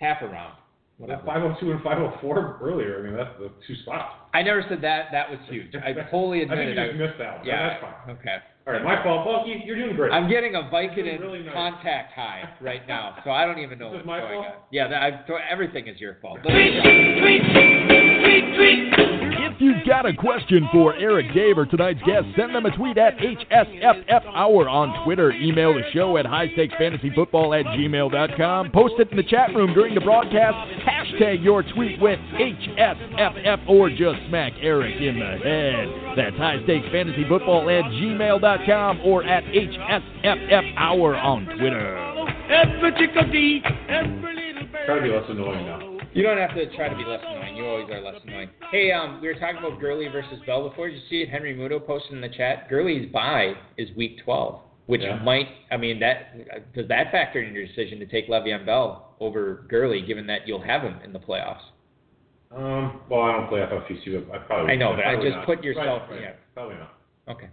[0.00, 0.54] half a round.
[0.98, 1.22] the Whatever.
[1.26, 3.00] 502 and 504 earlier.
[3.00, 4.14] I mean, that's the two spots.
[4.32, 5.06] I never said that.
[5.12, 5.74] That was huge.
[5.74, 6.96] I totally I think admitted.
[6.96, 7.46] you I, missed that one.
[7.46, 7.68] yeah.
[7.68, 8.16] that's fine.
[8.16, 8.36] Okay.
[8.66, 9.62] All right, my fault, Bulky.
[9.64, 10.12] You're doing great.
[10.12, 11.52] I'm getting a Vicodin really nice.
[11.54, 14.46] contact high right now, so I don't even know This is what's my going fault?
[14.46, 14.62] on.
[14.70, 16.38] Yeah, that, I, so everything is your fault.
[18.32, 19.09] If
[19.60, 23.16] you've got a question for Eric Dave or tonight's guest, send them a tweet at
[23.18, 25.30] HSFF Hour on Twitter.
[25.32, 28.70] Email the show at highstakesfantasyfootball at gmail.com.
[28.72, 30.56] Post it in the chat room during the broadcast.
[30.86, 35.88] Hashtag your tweet with HSFF or just smack Eric in the head.
[36.16, 42.10] That's highstakesfantasyfootball at gmail.com or at HSFF Hour on Twitter.
[44.86, 45.89] Try to be less annoying now.
[46.12, 47.56] You don't have to try to be less annoying.
[47.56, 48.50] You always are less annoying.
[48.72, 50.88] Hey, um, we were talking about Gurley versus Bell before.
[50.88, 51.28] Did you see it?
[51.30, 52.68] Henry Muto posted in the chat.
[52.68, 55.16] Gurley's bye is week 12, which Yeah.
[55.22, 55.48] might.
[55.70, 60.02] I mean, that does that factor in your decision to take Le'Veon Bell over Gurley,
[60.02, 61.62] given that you'll have him in the playoffs?
[62.50, 64.72] Um, well, I don't play FFPC, but I probably.
[64.72, 65.46] I know, but I just not.
[65.46, 66.20] put yourself- Right, right.
[66.22, 66.32] yeah.
[66.54, 66.94] Probably not.
[67.28, 67.48] Okay.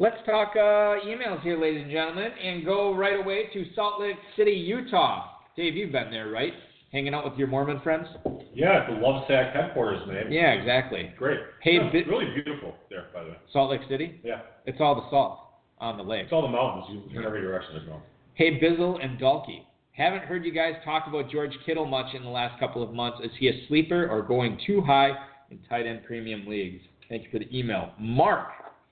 [0.00, 4.16] Let's talk uh, emails here, ladies and gentlemen, and go right away to Salt Lake
[4.34, 5.28] City, Utah.
[5.56, 6.54] Dave, you've been there, right?
[6.92, 8.06] Hanging out with your Mormon friends?
[8.52, 10.30] Yeah, the Love Sack headquarters, man.
[10.32, 11.12] Yeah, exactly.
[11.16, 11.38] Great.
[11.62, 13.36] Hey, Yeah, bi- really beautiful there, by the way.
[13.52, 14.20] Salt Lake City?
[14.24, 15.38] Yeah, It's all the salt
[15.78, 16.24] on the lake.
[16.24, 16.86] it's all the mountains.
[17.12, 18.02] You in every direction they're going.
[18.34, 19.62] Hey, Bizzle and Dalkey.
[19.92, 23.18] Haven't heard you guys talk about George Kittle much in the last couple of months.
[23.22, 25.10] Is he a sleeper or going too high
[25.50, 26.82] in tight end premium leagues?
[27.08, 27.90] Thank you for the email.
[28.00, 28.48] Mark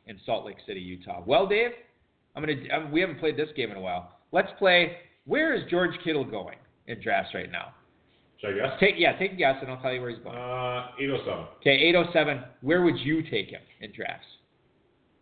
[0.06, 1.22] in Salt Lake City, Utah.
[1.26, 1.70] Well, Dave,
[2.36, 2.58] I'm gonna.
[2.76, 4.12] Um, we haven't played this game in a while.
[4.32, 4.98] Let's play.
[5.24, 7.72] Where is George Kittle going in drafts right now?
[8.40, 8.80] Should I guess?
[8.80, 10.36] Take yeah, take a guess, and I'll tell you where he's going.
[10.36, 11.44] Uh, 807.
[11.60, 12.42] Okay, 807.
[12.62, 14.26] Where would you take him in drafts?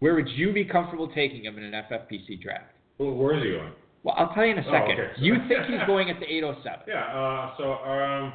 [0.01, 2.73] Where would you be comfortable taking him in an FFPC draft?
[2.99, 3.73] Well, where is he going?
[4.03, 5.01] Well, I'll tell you in a Oh, second.
[5.01, 5.11] okay.
[5.19, 6.81] You think he's going at the 807.
[6.87, 7.01] Yeah.
[7.05, 8.33] Uh, so um,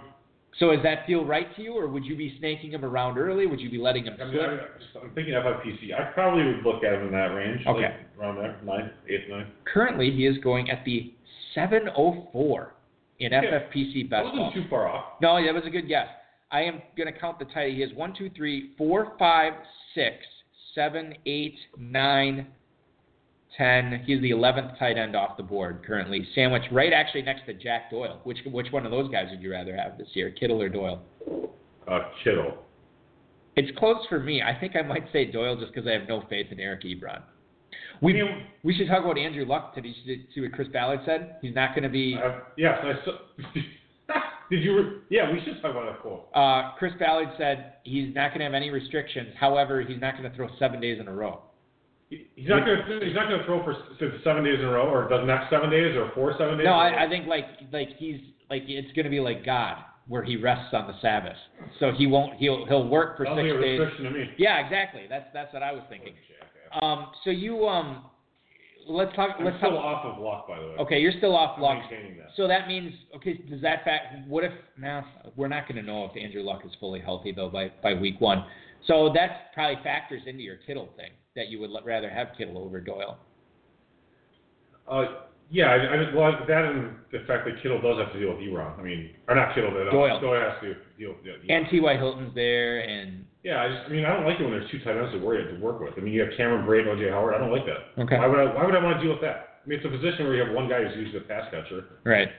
[0.60, 3.46] So does that feel right to you, or would you be snaking him around early?
[3.46, 5.94] Would you be letting him I mean, I'm just, I'm thinking FFPC.
[5.94, 7.62] I probably would look at him in that range.
[7.68, 7.82] Okay.
[7.84, 9.48] Like around there, nine, eight, nine.
[9.72, 11.14] Currently, he is going at the
[11.54, 12.74] 704
[13.22, 13.32] in.
[13.32, 14.46] FFPC best ball.
[14.46, 15.06] wasn't too far off.
[15.22, 16.08] No, that was a good guess.
[16.52, 17.74] I am going to count the tight.
[17.74, 19.54] He has one, two, three, four, five,
[19.96, 20.18] six,
[20.76, 22.48] seven, eight, nine,
[23.58, 24.04] ten.
[24.06, 27.90] He's the 11th tight end off the board currently, sandwiched right actually next to Jack
[27.92, 28.20] Doyle.
[28.24, 31.02] Which which one of those guys would you rather have this year, Kittle or Doyle?
[31.88, 32.58] Uh, Kittle.
[33.56, 34.42] It's close for me.
[34.42, 37.22] I think I might say Doyle just because I have no faith in Eric Ebron.
[38.02, 38.22] We
[38.64, 39.76] we should talk about Andrew Luck.
[39.76, 39.94] Did you
[40.34, 41.36] see- what Chris Ballard said?
[41.42, 42.18] He's not going to be.
[42.24, 43.12] Uh, yes, I saw.
[44.50, 44.78] Did you?
[44.78, 46.28] Re- yeah, we should talk about that quote.
[46.36, 49.30] Uh, Chris Ballard said he's not going to have any restrictions.
[49.40, 51.42] However, he's not going to throw seven days in a row.
[52.10, 53.06] He- He's not going to.
[53.06, 53.76] He's not going to throw for
[54.26, 56.66] seven days in a row, or the next seven days, or four seven days.
[56.66, 57.02] No, in a row.
[57.02, 58.20] I, I think like like he's
[58.50, 59.78] like it's going to be like God,
[60.10, 61.38] where he rests on the Sabbath.
[61.80, 62.36] So he won't.
[62.36, 63.80] He'll he'll work for Sounds six days.
[64.04, 64.26] to me.
[64.38, 65.04] Yeah, exactly.
[65.10, 66.14] That's that's what I was thinking.
[66.82, 68.06] Um, so you um,
[68.88, 69.36] let's talk.
[69.38, 69.84] I'm Let's still talk.
[69.84, 70.76] off of luck, by the way.
[70.80, 71.78] Okay, you're still off I'm luck.
[71.90, 72.30] maintaining that.
[72.36, 73.34] So that means okay.
[73.50, 74.28] Does that fact?
[74.28, 75.06] What if now
[75.36, 78.20] we're not going to know if Andrew Luck is fully healthy though by by week
[78.22, 78.46] one.
[78.88, 82.80] So that probably factors into your Kittle thing that you would rather have Kittle over
[82.82, 83.18] Doyle.
[84.90, 85.06] Uh,
[85.52, 88.40] yeah, I, I well, that and the fact that Kittle does have to deal with
[88.40, 88.80] Ebron.
[88.80, 90.20] I mean, or not Kittle, but uh, Doyle.
[90.20, 91.16] Doyle has to deal.
[91.24, 91.56] Yeah, yeah.
[91.58, 91.98] And T.Y.
[91.98, 94.80] Hilton's there, and yeah, I just, I mean, I don't like it when there's two
[94.80, 95.94] tight ends to worry to work with.
[95.98, 97.34] I mean, you have Cameron Brate and OJ Howard.
[97.34, 98.02] I don't like that.
[98.04, 98.18] Okay.
[98.18, 98.54] Why would I?
[98.54, 99.62] Why would I want to deal with that?
[99.64, 102.02] I mean, it's a position where you have one guy who's usually a pass catcher.
[102.06, 102.30] right.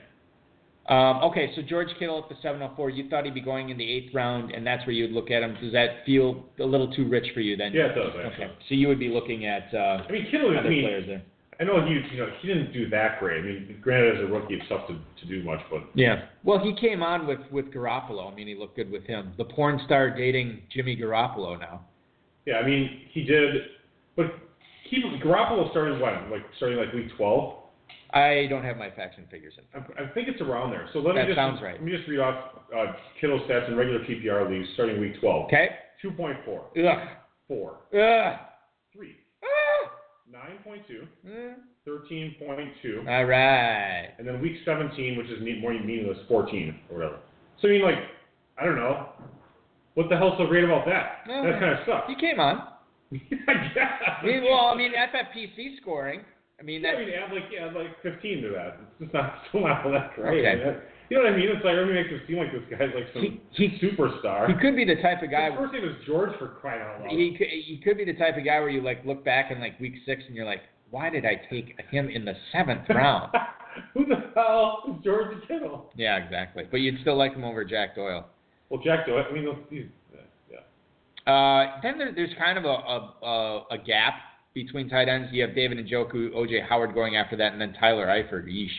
[0.89, 2.89] Um, okay, so George Kittle at the 704.
[2.89, 5.41] You thought he'd be going in the eighth round, and that's where you'd look at
[5.41, 5.55] him.
[5.61, 7.71] Does that feel a little too rich for you then?
[7.71, 8.11] Yeah, it does.
[8.33, 10.53] Okay, so you would be looking at uh, I mean, Kittle.
[10.53, 11.23] I other mean, players there.
[11.59, 13.39] I know he, you know, he didn't do that great.
[13.39, 16.23] I mean, granted, as a rookie, it's tough to, to do much, but Yeah.
[16.43, 18.31] Well, he came on with with Garoppolo.
[18.31, 19.33] I mean, he looked good with him.
[19.37, 21.81] The porn star dating Jimmy Garoppolo now.
[22.45, 23.55] yeah, I mean, he did.
[24.15, 24.25] But
[24.89, 27.59] he Garoppolo started when, like starting like week 12.
[28.13, 29.81] I don't have my facts and figures in.
[29.81, 30.87] I, I think it's around there.
[30.93, 31.73] So let me just sounds right.
[31.75, 35.45] let me just read off uh, Kittle stats in regular PPR leagues starting week 12.
[35.45, 35.69] Okay.
[36.03, 36.35] 2.4,
[36.77, 37.07] Ugh.
[37.47, 37.79] 4, Ugh.
[37.91, 38.39] 3, Ah.
[40.33, 41.53] 9.2, Mm.
[41.87, 44.09] 13.2, All right.
[44.17, 47.19] and then week 17, which is more meaningless, 14 or whatever.
[47.61, 47.99] So I mean, like,
[48.57, 49.09] I don't know.
[49.93, 51.21] What the hell's so great about that?
[51.27, 51.43] No.
[51.43, 52.07] That kind of sucks.
[52.07, 52.67] He came on.
[53.13, 53.91] I guess.
[54.21, 56.21] I mean, well, I mean, FFPC scoring.
[56.63, 56.91] I mean, Yeah.
[56.95, 58.77] I mean, add like add like 15 to that.
[58.79, 60.45] It's just not still not that great.
[60.45, 60.63] Okay.
[60.63, 61.49] That- you know what I mean?
[61.49, 64.47] It's like everybody makes it seem like this guy's like some He- he- superstar.
[64.47, 65.51] He could be the type of guy.
[65.51, 67.11] His first name is George for crying out loud.
[67.11, 69.59] He could, he could be the type of guy where you like look back in
[69.59, 73.35] like week six and you're like, why did I take him in the seventh round?
[73.93, 75.91] Who the hell is George Kittle?
[75.95, 76.63] yeah, exactly.
[76.71, 78.25] But you'd still like him over Jack Doyle.
[78.69, 79.25] Well, Jack Doyle.
[79.29, 79.83] I mean, he's,
[80.49, 81.31] yeah.
[81.31, 84.13] Uh, then there, there's kind of a, a, a gap
[84.53, 85.29] between tight ends.
[85.31, 88.69] You have David Njoku, OJ Howard going after that, and then Tyler Eifert, yeesh.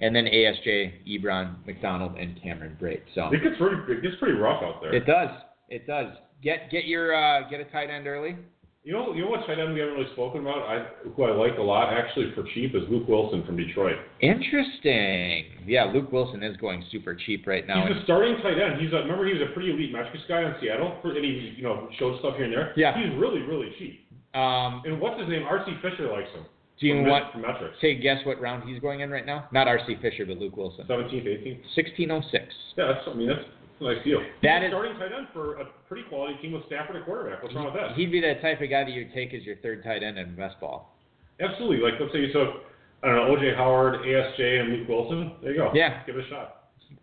[0.00, 3.02] And then ASJ, Ebron, McDonald, and Cameron Brate.
[3.14, 4.92] So It gets pretty it gets pretty rough out there.
[4.94, 5.30] it does.
[5.68, 6.08] It does.
[6.42, 8.36] Get get your uh, get a tight end early.
[8.84, 10.66] You know, you know what tight end we haven't really spoken about?
[10.66, 13.94] I who I like a lot actually for cheap is Luke Wilson from Detroit.
[14.20, 15.44] Interesting.
[15.66, 17.86] Yeah, Luke Wilson is going super cheap right now.
[17.86, 18.80] He's a starting tight end.
[18.80, 21.62] He's a, remember he was a pretty elite metrics guy in Seattle, and he you
[21.62, 22.72] know showed stuff here and there.
[22.76, 22.92] Yeah.
[22.98, 24.01] He's really really cheap.
[24.34, 25.42] Um, And what's his name?
[25.44, 25.72] R.C.
[25.82, 26.44] Fisher likes him.
[26.80, 27.76] do you want metrics?
[27.80, 29.46] say guess what round he's going in right now?
[29.52, 29.96] Not R.C.
[30.00, 30.86] Fisher, but Luke Wilson.
[30.88, 31.60] 17th, 18th.
[31.76, 32.44] 1606.
[32.76, 34.20] Yeah, that's I mean that's, that's a nice deal.
[34.42, 37.42] That He's is- starting tight end for a pretty quality team with Stafford at quarterback.
[37.42, 37.92] What's wrong with that?
[37.94, 40.34] He'd be that type of guy that you'd take as your third tight end in
[40.34, 40.96] best ball.
[41.40, 41.78] Absolutely.
[41.84, 42.64] Like let's say you took
[43.02, 45.32] I don't know OJ Howard, ASJ, and Luke Wilson.
[45.42, 45.70] There you go.
[45.74, 46.04] Yeah.
[46.06, 46.56] Give it a shot.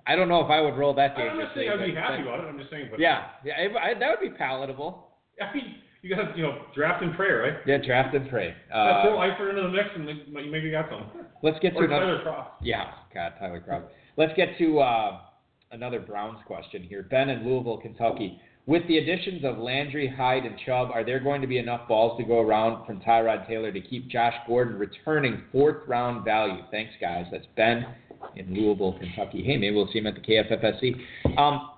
[0.07, 2.39] I don't know if I would roll that I'm not saying I'd be happy about
[2.39, 2.47] it.
[2.47, 2.87] I'm just saying.
[2.89, 5.07] But Yeah, yeah, it- I, that would be palatable.
[5.41, 7.53] I mean, you got you know draft and pray, right?
[7.65, 8.53] Yeah, draft and pray.
[8.73, 11.05] Uh, throw Eifert into the mix, and then maybe maybe you got some.
[11.43, 12.19] let's get to Or another.
[12.19, 12.47] Tyler Kroft.
[12.61, 13.87] Yeah, God, Tyler Kroft.
[14.17, 15.19] Let's get to uh,
[15.71, 17.03] another Browns question here.
[17.03, 18.39] Ben in Louisville, Kentucky.
[18.65, 22.19] With the additions of Landry, Hyde, and Chubb, are there going to be enough balls
[22.19, 26.61] to go around from Tyrod Taylor to keep Josh Gordon returning fourth round value?
[26.69, 27.25] Thanks, guys.
[27.31, 27.87] That's Ben
[28.35, 29.43] in Louisville, Kentucky.
[29.43, 30.95] Hey, maybe we'll see him at the KFFSC.
[31.39, 31.69] Um,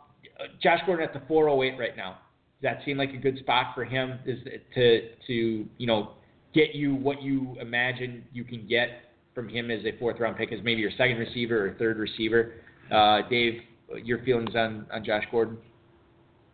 [0.62, 2.18] Josh Gordon at the 408 right now.
[2.62, 4.20] That seem like a good spot for him?
[4.26, 4.40] Is
[4.76, 5.34] to to
[5.78, 6.12] you know
[6.54, 8.90] get you what you imagine you can get
[9.34, 12.54] from him as a fourth round pick as maybe your second receiver or third receiver.
[12.92, 13.62] Uh, Dave,
[14.04, 15.58] your feelings on, on Josh Gordon?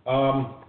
[0.05, 0.63] Um,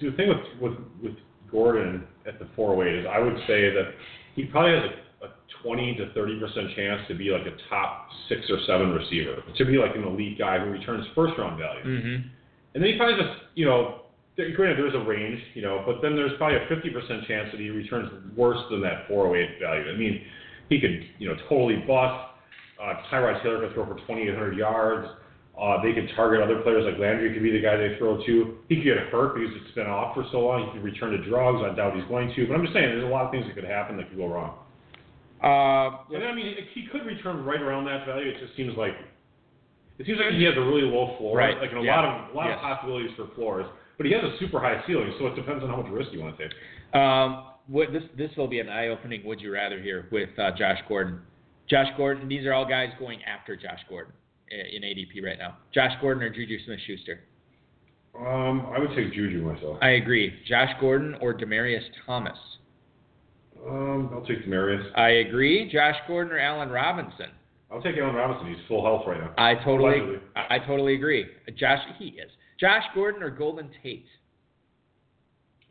[0.00, 1.14] see, the thing with with with
[1.50, 3.92] Gordon at the 408 is I would say that
[4.34, 4.90] he probably has
[5.22, 5.28] a, a
[5.62, 9.64] 20 to 30 percent chance to be like a top six or seven receiver, to
[9.64, 11.84] be like an elite guy who returns first round value.
[11.84, 12.28] Mm-hmm.
[12.74, 14.02] And then he probably just, you know,
[14.36, 17.60] there- granted there's a range, you know, but then there's probably a 50% chance that
[17.60, 19.90] he returns worse than that 408 value.
[19.90, 20.22] I mean,
[20.68, 22.32] he could, you know, totally bust.
[22.80, 25.08] Uh, Tyrod Taylor could throw for 2,800 yards.
[25.58, 28.58] Uh, they could target other players like Landry could be the guy they throw to.
[28.68, 30.66] He could get hurt because it's been off for so long.
[30.66, 31.62] He could return to drugs.
[31.64, 32.46] I doubt he's going to.
[32.46, 34.28] But I'm just saying, there's a lot of things that could happen that could go
[34.28, 34.58] wrong.
[35.42, 38.28] Uh, And I mean, he could return right around that value.
[38.28, 38.92] It just seems like
[39.98, 42.34] it seems like he has a really low floor, Right, like a yeah, lot of
[42.34, 42.56] a lot yes.
[42.56, 43.64] of possibilities for floors.
[43.96, 46.20] But he has a super high ceiling, so it depends on how much risk you
[46.20, 46.56] want to take.
[46.94, 49.24] um, what, this this will be an eye opening.
[49.24, 51.20] Would you rather here with uh, Josh Gordon?
[51.68, 52.28] Josh Gordon.
[52.28, 54.12] These are all guys going after Josh Gordon
[54.52, 55.56] i- in ADP right now.
[55.74, 57.20] Josh Gordon or Juju Smith-Schuster?
[58.18, 59.78] Um, I would take Juju myself.
[59.82, 60.32] I agree.
[60.48, 62.38] Josh Gordon or Demaryius Thomas?
[63.68, 64.86] Um, I'll take Demaryius.
[64.96, 65.68] I agree.
[65.72, 67.30] Josh Gordon or Allen Robinson?
[67.70, 68.54] I'll take Allen Robinson.
[68.54, 69.34] He's full health right now.
[69.36, 70.18] I totally, Allegedly.
[70.36, 71.26] I totally agree.
[71.58, 72.30] Josh, he is.
[72.58, 74.06] Josh Gordon or Golden Tate?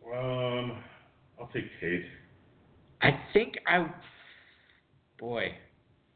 [0.06, 0.78] Um,
[1.40, 2.06] I'll take Tate.
[3.02, 3.88] I think I,
[5.20, 5.52] boy,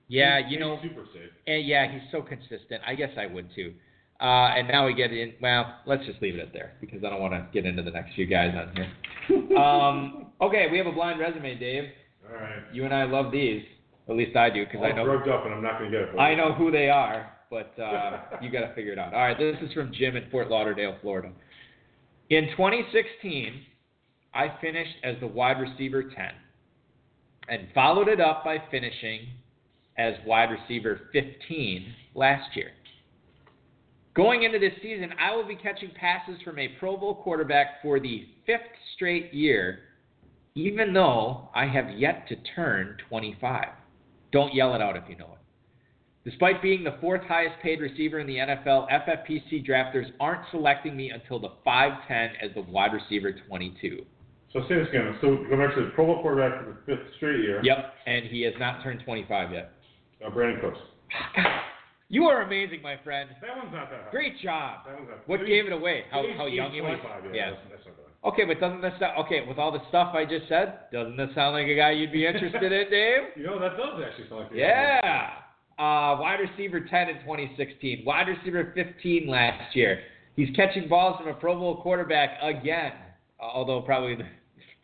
[0.08, 1.32] yeah, Tate's you know, super safe.
[1.48, 2.82] and yeah, he's so consistent.
[2.86, 3.74] I guess I would too.
[4.22, 5.34] Uh, and now we get in.
[5.42, 7.92] Well, let's just leave it at there because I don't want to get into the
[7.92, 8.92] next few guys on here.
[9.60, 11.90] Um, okay, we have a blind resume, Dave.
[12.28, 12.64] All right.
[12.74, 13.62] You and I love these.
[14.10, 16.10] At least I do because I know drugged up, and I'm not going to get
[16.10, 16.18] it.
[16.18, 19.14] I know who they are, but uh, you got to figure it out.
[19.14, 21.32] All right, this is from Jim in Fort Lauderdale, Florida.
[22.30, 23.62] In 2016,
[24.34, 26.14] I finished as the wide receiver 10
[27.48, 29.28] and followed it up by finishing
[29.98, 32.72] as wide receiver 15 last year.
[34.16, 38.00] Going into this season, I will be catching passes from a Pro Bowl quarterback for
[38.00, 38.62] the fifth
[38.96, 39.80] straight year,
[40.56, 43.66] even though I have yet to turn 25.
[44.32, 45.39] Don't yell it out if you know it.
[46.30, 51.10] Despite being the fourth highest paid receiver in the NFL, FFPC drafters aren't selecting me
[51.10, 54.06] until the 5'10 as the wide receiver 22.
[54.54, 55.16] So say this again.
[55.22, 57.62] So go back to the Pro Bowl quarterback for the fifth straight year.
[57.64, 59.72] Yep, and he has not turned 25 yet.
[60.24, 60.78] Uh, Brandin Cooks.
[62.12, 63.30] You are amazing, my friend.
[63.40, 64.10] That one's not that high.
[64.10, 64.80] Great job.
[64.88, 65.28] That one's not.
[65.30, 66.06] What maybe- gave it away?
[66.10, 66.98] How, how young he was?
[67.26, 67.32] Yeah.
[67.36, 67.52] Yeah.
[67.70, 67.98] That's, that's.
[68.34, 70.90] Okay, but doesn't this sound, okay with all the stuff I just said?
[70.92, 73.22] Doesn't this sound like a guy you'd be interested in, Dave?
[73.38, 74.52] You know that does actually sound like.
[74.54, 75.30] a- Yeah.
[75.80, 78.04] Uh, wide receiver 10 in 2016.
[78.06, 80.02] Wide receiver 15 last year.
[80.36, 82.92] He's catching balls from a Pro Bowl quarterback again,
[83.40, 84.26] uh, although probably the,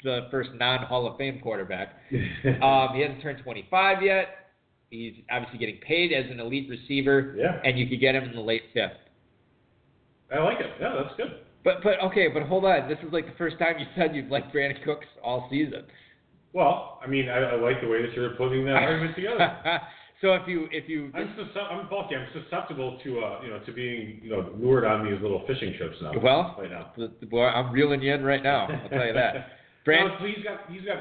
[0.06, 1.90] the first non Hall of Fame quarterback.
[2.64, 4.28] Um, he hasn't turned 25 yet.
[4.90, 7.60] He's obviously getting paid as an elite receiver, Yeah.
[7.66, 8.92] and you could get him in the late fifth.
[10.34, 10.68] I like it.
[10.80, 11.40] Yeah, that's good.
[11.66, 12.88] But but okay, but hold on.
[12.88, 15.84] This is like the first time you said you've liked Brandin Cooks all season.
[16.54, 19.58] Well, I mean, I, I like the way that you're putting that argument together.
[20.22, 21.30] so if you if you I'm
[21.72, 22.16] I'm bulky.
[22.16, 25.74] I'm susceptible to uh, you know, to being you know lured on these little fishing
[25.78, 26.12] trips now.
[26.22, 26.92] well, right now.
[26.98, 28.68] the, the, boy, I'm reeling you in right now.
[28.68, 29.48] I'll tell you that.
[29.86, 30.98] Brand, No, so he's got he's got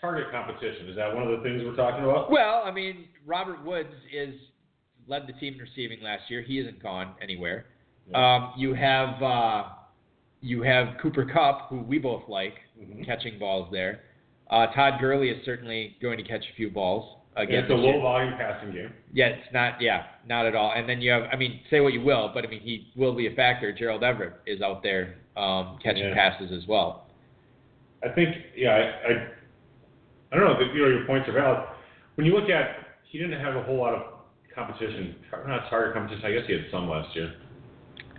[0.00, 0.88] target competition.
[0.88, 2.30] Is that one of the things we're talking about?
[2.30, 4.34] well, I mean, Robert Woods is
[5.06, 6.42] led the team in receiving last year.
[6.42, 7.66] He isn't gone anywhere.
[8.14, 9.64] Um, you have uh,
[10.40, 13.04] you have Cooper Kupp, who we both like, Mhm.
[13.04, 14.02] catching balls there.
[14.50, 17.62] Uh, Todd Gurley is certainly going to catch a few balls And again.
[17.64, 18.92] it's a low volume passing game.
[19.12, 19.80] Yeah, it's not.
[19.80, 20.72] Yeah, not at all.
[20.74, 21.24] And then you have.
[21.32, 23.72] I mean, say what you will, but I mean, he will be a factor.
[23.72, 26.14] Gerald Everett is out there um, catching Yeah.
[26.14, 27.06] passes as well.
[28.04, 28.80] I think, yeah, I,
[29.12, 29.28] I,
[30.32, 30.60] I don't know.
[30.72, 31.60] You know, your points are valid.
[32.16, 32.76] When you look at,
[33.08, 34.02] he didn't have a whole lot of
[34.54, 35.16] competition.
[35.46, 36.24] Not target competition.
[36.24, 37.34] I guess he had some last year.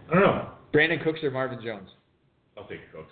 [0.09, 0.49] I don't know.
[0.73, 1.89] Brandin Cooks or Marvin Jones?
[2.57, 3.11] I'll take Cooks.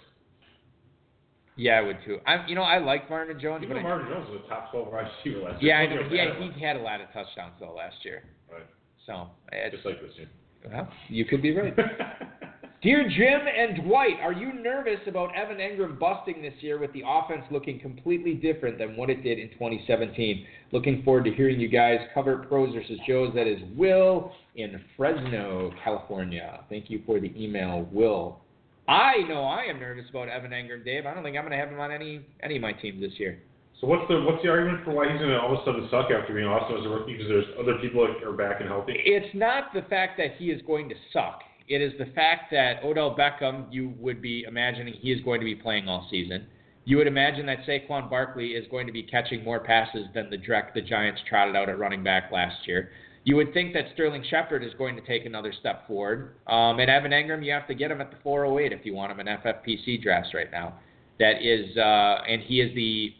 [1.57, 2.19] Yeah, I would too.
[2.25, 4.47] I, you know, I like Marvin Jones, Even but though I, Marvin Jones was a
[4.47, 5.89] top 12 wide receiver last yeah, I year.
[5.95, 6.01] know.
[6.03, 6.51] Don't He had, mad at him.
[6.53, 8.23] he had a lot of touchdowns though last year.
[8.51, 8.65] Right.
[9.05, 9.27] So
[9.71, 10.27] Just like this year.
[10.71, 11.75] well, you could be right.
[12.83, 17.01] Dear Jim and Dwight, are you nervous about Evan Engram busting this year with the
[17.07, 20.45] offense looking completely different than what it did in 2017?
[20.71, 23.31] Looking forward to hearing you guys cover pros versus Joes.
[23.33, 26.59] That is Will in Fresno, California.
[26.69, 28.41] Thank you for the email, Will.
[28.87, 31.05] I know I am nervous about Evan Engram, Dave.
[31.05, 33.19] I don't think I'm going to have him on any any of my teams this
[33.19, 33.39] year.
[33.81, 35.87] so what's the what's the argument for why he's going to all of a sudden
[35.91, 37.13] suck after being awesome as a rookie?
[37.13, 38.93] Because there's other people that are back and healthy.
[38.95, 41.41] It's not the fact that he is going to suck.
[41.67, 45.45] It is the fact that Odell Beckham, you would be imagining he is going to
[45.45, 46.47] be playing all season.
[46.85, 50.37] You would imagine that Saquon Barkley is going to be catching more passes than the
[50.37, 52.91] Drek the Giants trotted out at running back last year.
[53.27, 56.35] You would think that Sterling Shepard is going to take another step forward.
[56.47, 59.11] Um, and Evan Engram, you have to get him at the 408 if you want
[59.11, 60.79] him in FFPC drafts right now.
[61.19, 63.13] That is, uh, and he is the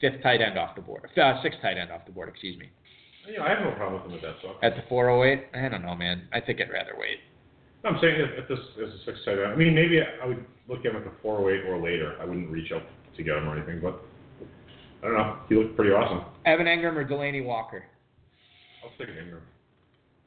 [0.00, 2.70] fifth tight end off the board, uh, sixth tight end off the board, excuse me.
[3.28, 4.56] You know, I have no problem with him at that spot.
[4.62, 6.26] At the 408, I don't know, man.
[6.32, 7.18] I think I'd rather wait.
[7.84, 10.42] I'm saying if, if this is a six tight end, I mean maybe I would
[10.68, 12.16] look at him at the 408 or later.
[12.18, 12.84] I wouldn't reach out
[13.14, 14.00] to get him or anything, but
[15.02, 15.36] I don't know.
[15.50, 16.24] He looked pretty awesome.
[16.46, 17.84] Evan Engram or Delanie Walker?
[18.84, 19.40] I'll stick it Engram.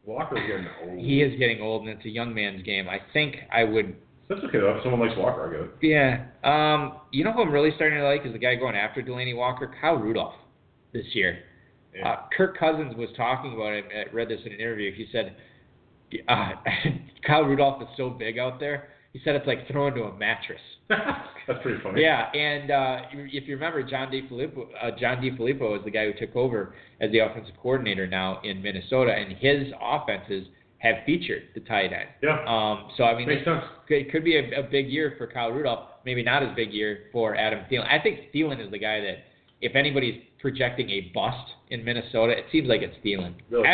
[0.05, 0.99] Walker's getting old.
[0.99, 2.89] He is getting old, and it's a young man's game.
[2.89, 3.95] I think I would.
[4.27, 4.75] That's okay though.
[4.75, 5.71] If someone likes Walker, I get it.
[5.81, 6.25] Yeah.
[6.43, 6.99] Um.
[7.11, 9.73] You know who I'm really starting to like is the guy going after Delanie Walker,
[9.79, 10.35] Kyle Rudolph,
[10.91, 11.39] this year.
[11.95, 12.09] Yeah.
[12.09, 13.85] Uh, Kirk Cousins was talking about it.
[13.95, 14.93] I read this in an interview.
[14.93, 15.35] He said,
[16.27, 16.51] uh,
[17.27, 20.59] "Kyle Rudolph is so big out there." He said it's like throwing to a mattress.
[20.89, 22.01] That's pretty funny.
[22.01, 26.13] Yeah, and uh, if you remember, John DeFilippo, uh, John DeFilippo is the guy who
[26.13, 30.47] took over as the offensive coordinator now in Minnesota, and his offenses
[30.79, 32.09] have featured the tight end.
[32.21, 32.43] Yeah.
[32.47, 33.63] Um, so I mean, Makes this sense.
[33.87, 35.89] could, could be a, a big year for Kyle Rudolph.
[36.05, 37.87] Maybe not as big year for Adam Thielen.
[37.89, 39.19] I think Thielen is the guy that,
[39.61, 43.35] if anybody's projecting a bust in Minnesota, it seems like it's Thielen.
[43.49, 43.67] Really?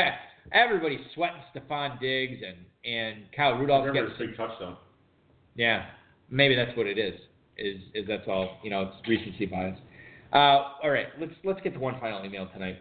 [0.52, 4.78] Everybody's sweating Stefon Diggs and and Kyle I Rudolph remember gets his big touchdown.
[5.60, 5.88] Yeah,
[6.30, 7.14] maybe that's what it is.
[7.58, 8.58] Is is that's all?
[8.64, 9.78] You know, it's recency bias.
[10.32, 12.78] Uh, all right, let's let's get to one final email tonight.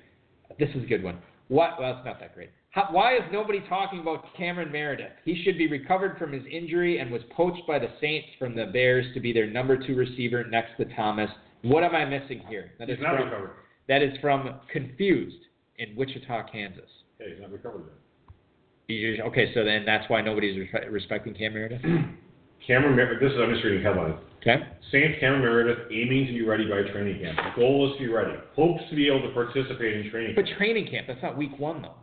[0.60, 1.18] This is a good one.
[1.48, 1.70] What?
[1.80, 2.50] Well, it's not that great.
[2.70, 5.10] How, why is nobody talking about Cameron Meredith?
[5.24, 8.66] He should be recovered from his injury and was poached by the Saints from the
[8.66, 11.30] Bears to be their number two receiver next to Thomas.
[11.62, 12.70] What am I missing here?
[12.78, 13.50] That He's is not from, recovered.
[13.88, 15.42] that is from Confused
[15.78, 16.84] in Wichita, Kansas.
[17.18, 17.86] Hey, he's not recovered
[18.88, 19.26] yet.
[19.26, 21.82] Okay, so then that's why nobody's respecting Cam Meredith.
[22.68, 23.20] Cameron Meredith.
[23.20, 24.14] This is I'm just reading headlines.
[24.40, 24.62] Okay.
[24.92, 27.56] Saints Cameron Meredith aiming to be ready by training camp.
[27.56, 28.36] Goal is to be ready.
[28.54, 30.58] Hopes to be able to participate in training But camp.
[30.58, 31.96] training camp, that's not week one though.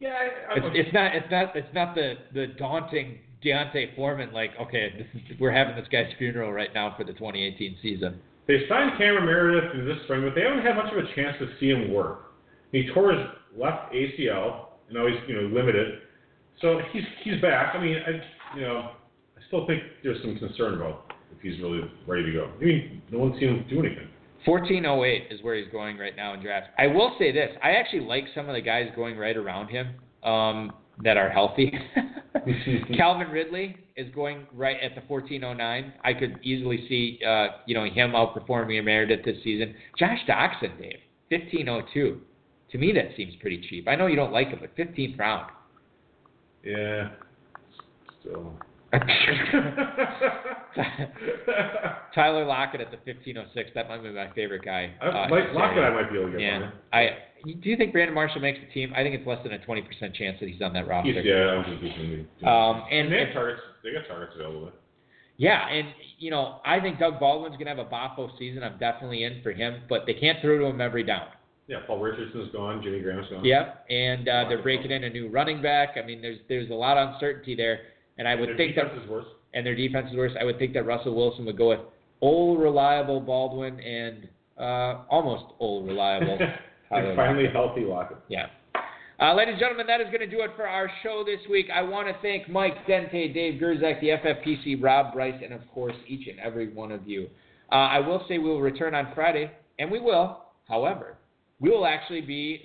[0.00, 1.14] Yeah, I, I, It's, it's not.
[1.14, 1.56] It's not.
[1.56, 4.32] It's not the the daunting D'Onta Foreman.
[4.32, 8.20] Like, okay, this is, we're having this guy's funeral right now for the 2018 season.
[8.46, 11.36] They signed Cameron Meredith in this spring, but they haven't had much of a chance
[11.40, 12.32] to see him work.
[12.72, 16.00] He tore his left ACL, and now he's you know limited.
[16.60, 17.74] So he's he's back.
[17.74, 18.90] I mean, I you know,
[19.36, 22.50] I still think there's some concern about if he's really ready to go.
[22.60, 24.08] I mean, no one's seen him do anything.
[24.44, 26.70] 1408 is where he's going right now in drafts.
[26.78, 29.94] I will say this: I actually like some of the guys going right around him
[30.22, 30.72] um,
[31.02, 31.72] that are healthy.
[32.96, 35.92] Calvin Ridley is going right at the 1409.
[36.04, 39.74] I could easily see, uh, you know, him outperforming Meredith this season.
[39.98, 40.98] Josh Doctson, Dave,
[41.30, 42.20] 1502.
[42.72, 43.88] To me, that seems pretty cheap.
[43.88, 45.50] I know you don't like him, but 15th round.
[46.64, 47.10] Yeah.
[48.20, 48.58] Still.
[52.14, 53.70] Tyler Lockett at the 1506.
[53.74, 54.92] That might be my favorite guy.
[55.00, 56.60] I, uh, like in Lockett, I might be able to get Yeah.
[56.60, 56.72] one.
[56.92, 58.92] I do you think Brandon Marshall makes the team?
[58.96, 61.12] I think it's less than a 20% chance that he's on that roster.
[61.12, 62.26] He's, yeah, I'm just thinking.
[62.42, 63.60] Um, and, and they have targets.
[63.82, 64.72] They got targets available.
[65.36, 65.88] yeah, and
[66.18, 68.62] you know, I think Doug Baldwin's gonna have a Boffo season.
[68.62, 71.26] I'm definitely in for him, but they can't throw to him every down.
[71.66, 72.82] Yeah, Paul Richardson's gone.
[72.82, 73.44] Jimmy Graham's gone.
[73.44, 75.96] Yep, and uh, they're breaking in a new running back.
[76.02, 77.80] I mean, there's there's a lot of uncertainty there,
[78.18, 79.26] and I would Their think that worse.
[79.54, 80.32] and their defense is worse.
[80.40, 81.80] I would think that Russell Wilson would go with
[82.20, 86.38] old reliable Baldwin and uh, almost old reliable.
[86.90, 88.18] And finally healthy Lockett.
[88.28, 88.46] Yeah.
[89.20, 91.66] Uh, ladies and gentlemen, that is going to do it for our show this week.
[91.74, 95.94] I want to thank Mike Dente, Dave Gerczak, the FFPC, Rob Bryce, and of course
[96.06, 97.28] each and every one of you.
[97.72, 99.50] Uh, I will say we will return on Friday,
[99.80, 100.38] and we will.
[100.68, 101.16] However,
[101.58, 102.62] we will actually be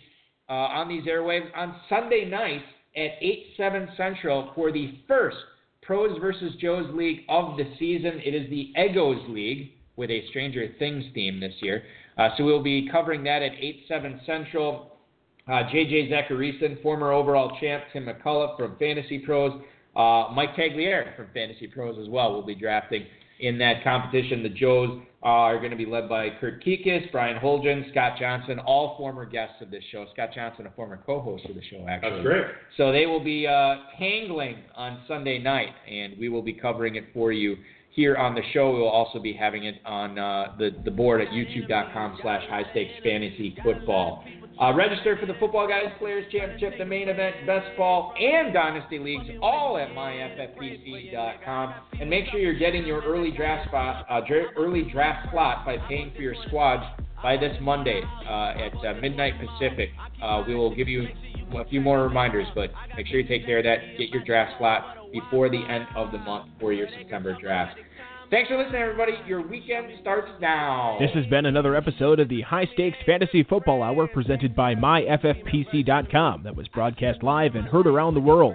[0.47, 2.61] uh, on these airwaves on Sunday night
[2.95, 5.37] at 8, 7 Central for the first
[5.81, 8.21] Pros versus Joes League of the season.
[8.23, 11.83] It is the Egos League with a Stranger Things theme this year.
[12.17, 14.97] Uh, so we'll be covering that at 8, 7 Central.
[15.47, 19.61] Uh, JJ Zachariason, former overall champ, Tim McCullough from FantasyPros,
[19.95, 23.05] uh, Mike Tagliere from FantasyPros as well will be drafting
[23.39, 24.43] in that competition.
[24.43, 28.95] The Joes are going to be led by Kurt Kikis, Brian Holgen, Scott Johnson, all
[28.97, 30.05] former guests of this show.
[30.13, 32.11] Scott Johnson, a former co-host of the show, actually.
[32.11, 32.45] That's great.
[32.77, 37.05] So they will be uh, tangling on Sunday night, and we will be covering it
[37.13, 37.57] for you
[37.91, 38.71] here on the show.
[38.71, 42.63] We will also be having it on uh, the, the board at youtube.com slash high
[42.71, 44.23] stakes fantasy football.
[44.59, 49.23] Uh, register for the Footballguys Players Championship, the main event, best ball, and dynasty leagues,
[49.41, 51.73] all at myffpc.com.
[51.99, 54.19] And make sure you're getting your early draft spot, uh,
[54.57, 56.83] early draft slot by paying for your squads
[57.23, 59.91] by this Monday uh, at uh, midnight Pacific.
[60.21, 61.07] Uh, we will give you
[61.57, 63.77] a few more reminders, but make sure you take care of that.
[63.97, 67.77] Get your draft slot before the end of the month for your September draft.
[68.29, 69.13] Thanks for listening, everybody.
[69.25, 70.97] Your weekend starts now.
[70.99, 76.43] This has been another episode of the High Stakes Fantasy Football Hour presented by MyFFPC.com
[76.43, 78.53] that was broadcast live and heard around the world.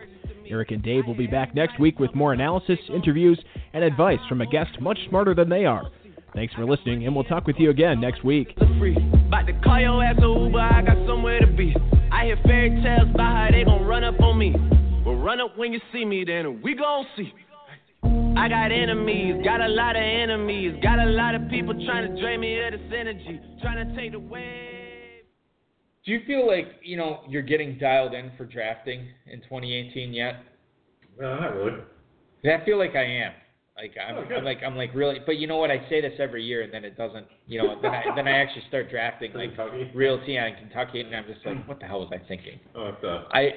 [0.48, 4.42] Eric and Dave will be back next week with more analysis, interviews, and advice from
[4.42, 5.90] a guest much smarter than they are.
[6.34, 8.54] Thanks for listening, and we'll talk with you again next week.
[8.56, 11.74] About to call your ass a Uber, I got somewhere to be.
[12.12, 14.54] I hear fairy tales about how they gon' run up on me.
[15.04, 17.32] Well, run up when you see me, then we gon' see.
[18.36, 22.20] I got enemies, got a lot of enemies, got a lot of people trying to
[22.20, 25.22] drain me of this energy, trying to take the wave.
[26.04, 30.42] Do you feel like you know you're getting dialed in for drafting in 2018 yet?
[31.18, 31.80] No, not really.
[32.44, 33.32] I feel like I am.
[33.76, 34.34] Like I'm, Oh.
[34.36, 35.70] I'm like I'm like really, but you know what?
[35.70, 37.26] I say this every year, and then it doesn't.
[37.46, 39.90] You know, then I then I actually start drafting like Kentucky?
[39.94, 42.58] realty on Kentucky, and I'm just like, what the hell was I thinking?
[42.74, 43.50] Oh, it's, I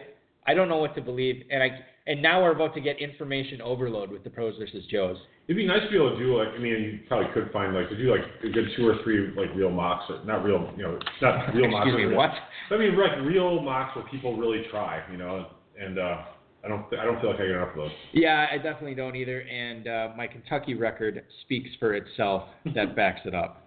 [0.47, 1.69] I don't know what to believe, and I
[2.07, 5.17] and now we're about to get information overload with the pros versus Joes.
[5.49, 7.75] it'd be nice to be able to do like I mean you probably could find
[7.75, 10.71] like to do like a good two or three like real mocks or not real
[10.77, 11.85] you know not real mocks.
[11.87, 12.31] Excuse me, real- what?
[12.71, 15.47] I mean like real mocks where people really try you know
[15.79, 16.17] and uh,
[16.63, 17.91] I don't I don't feel like I get enough of those.
[18.13, 22.43] Yeah, I definitely don't either, and uh, my Kentucky record speaks for itself.
[22.73, 23.63] That backs it up.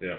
[0.00, 0.16] Yeah.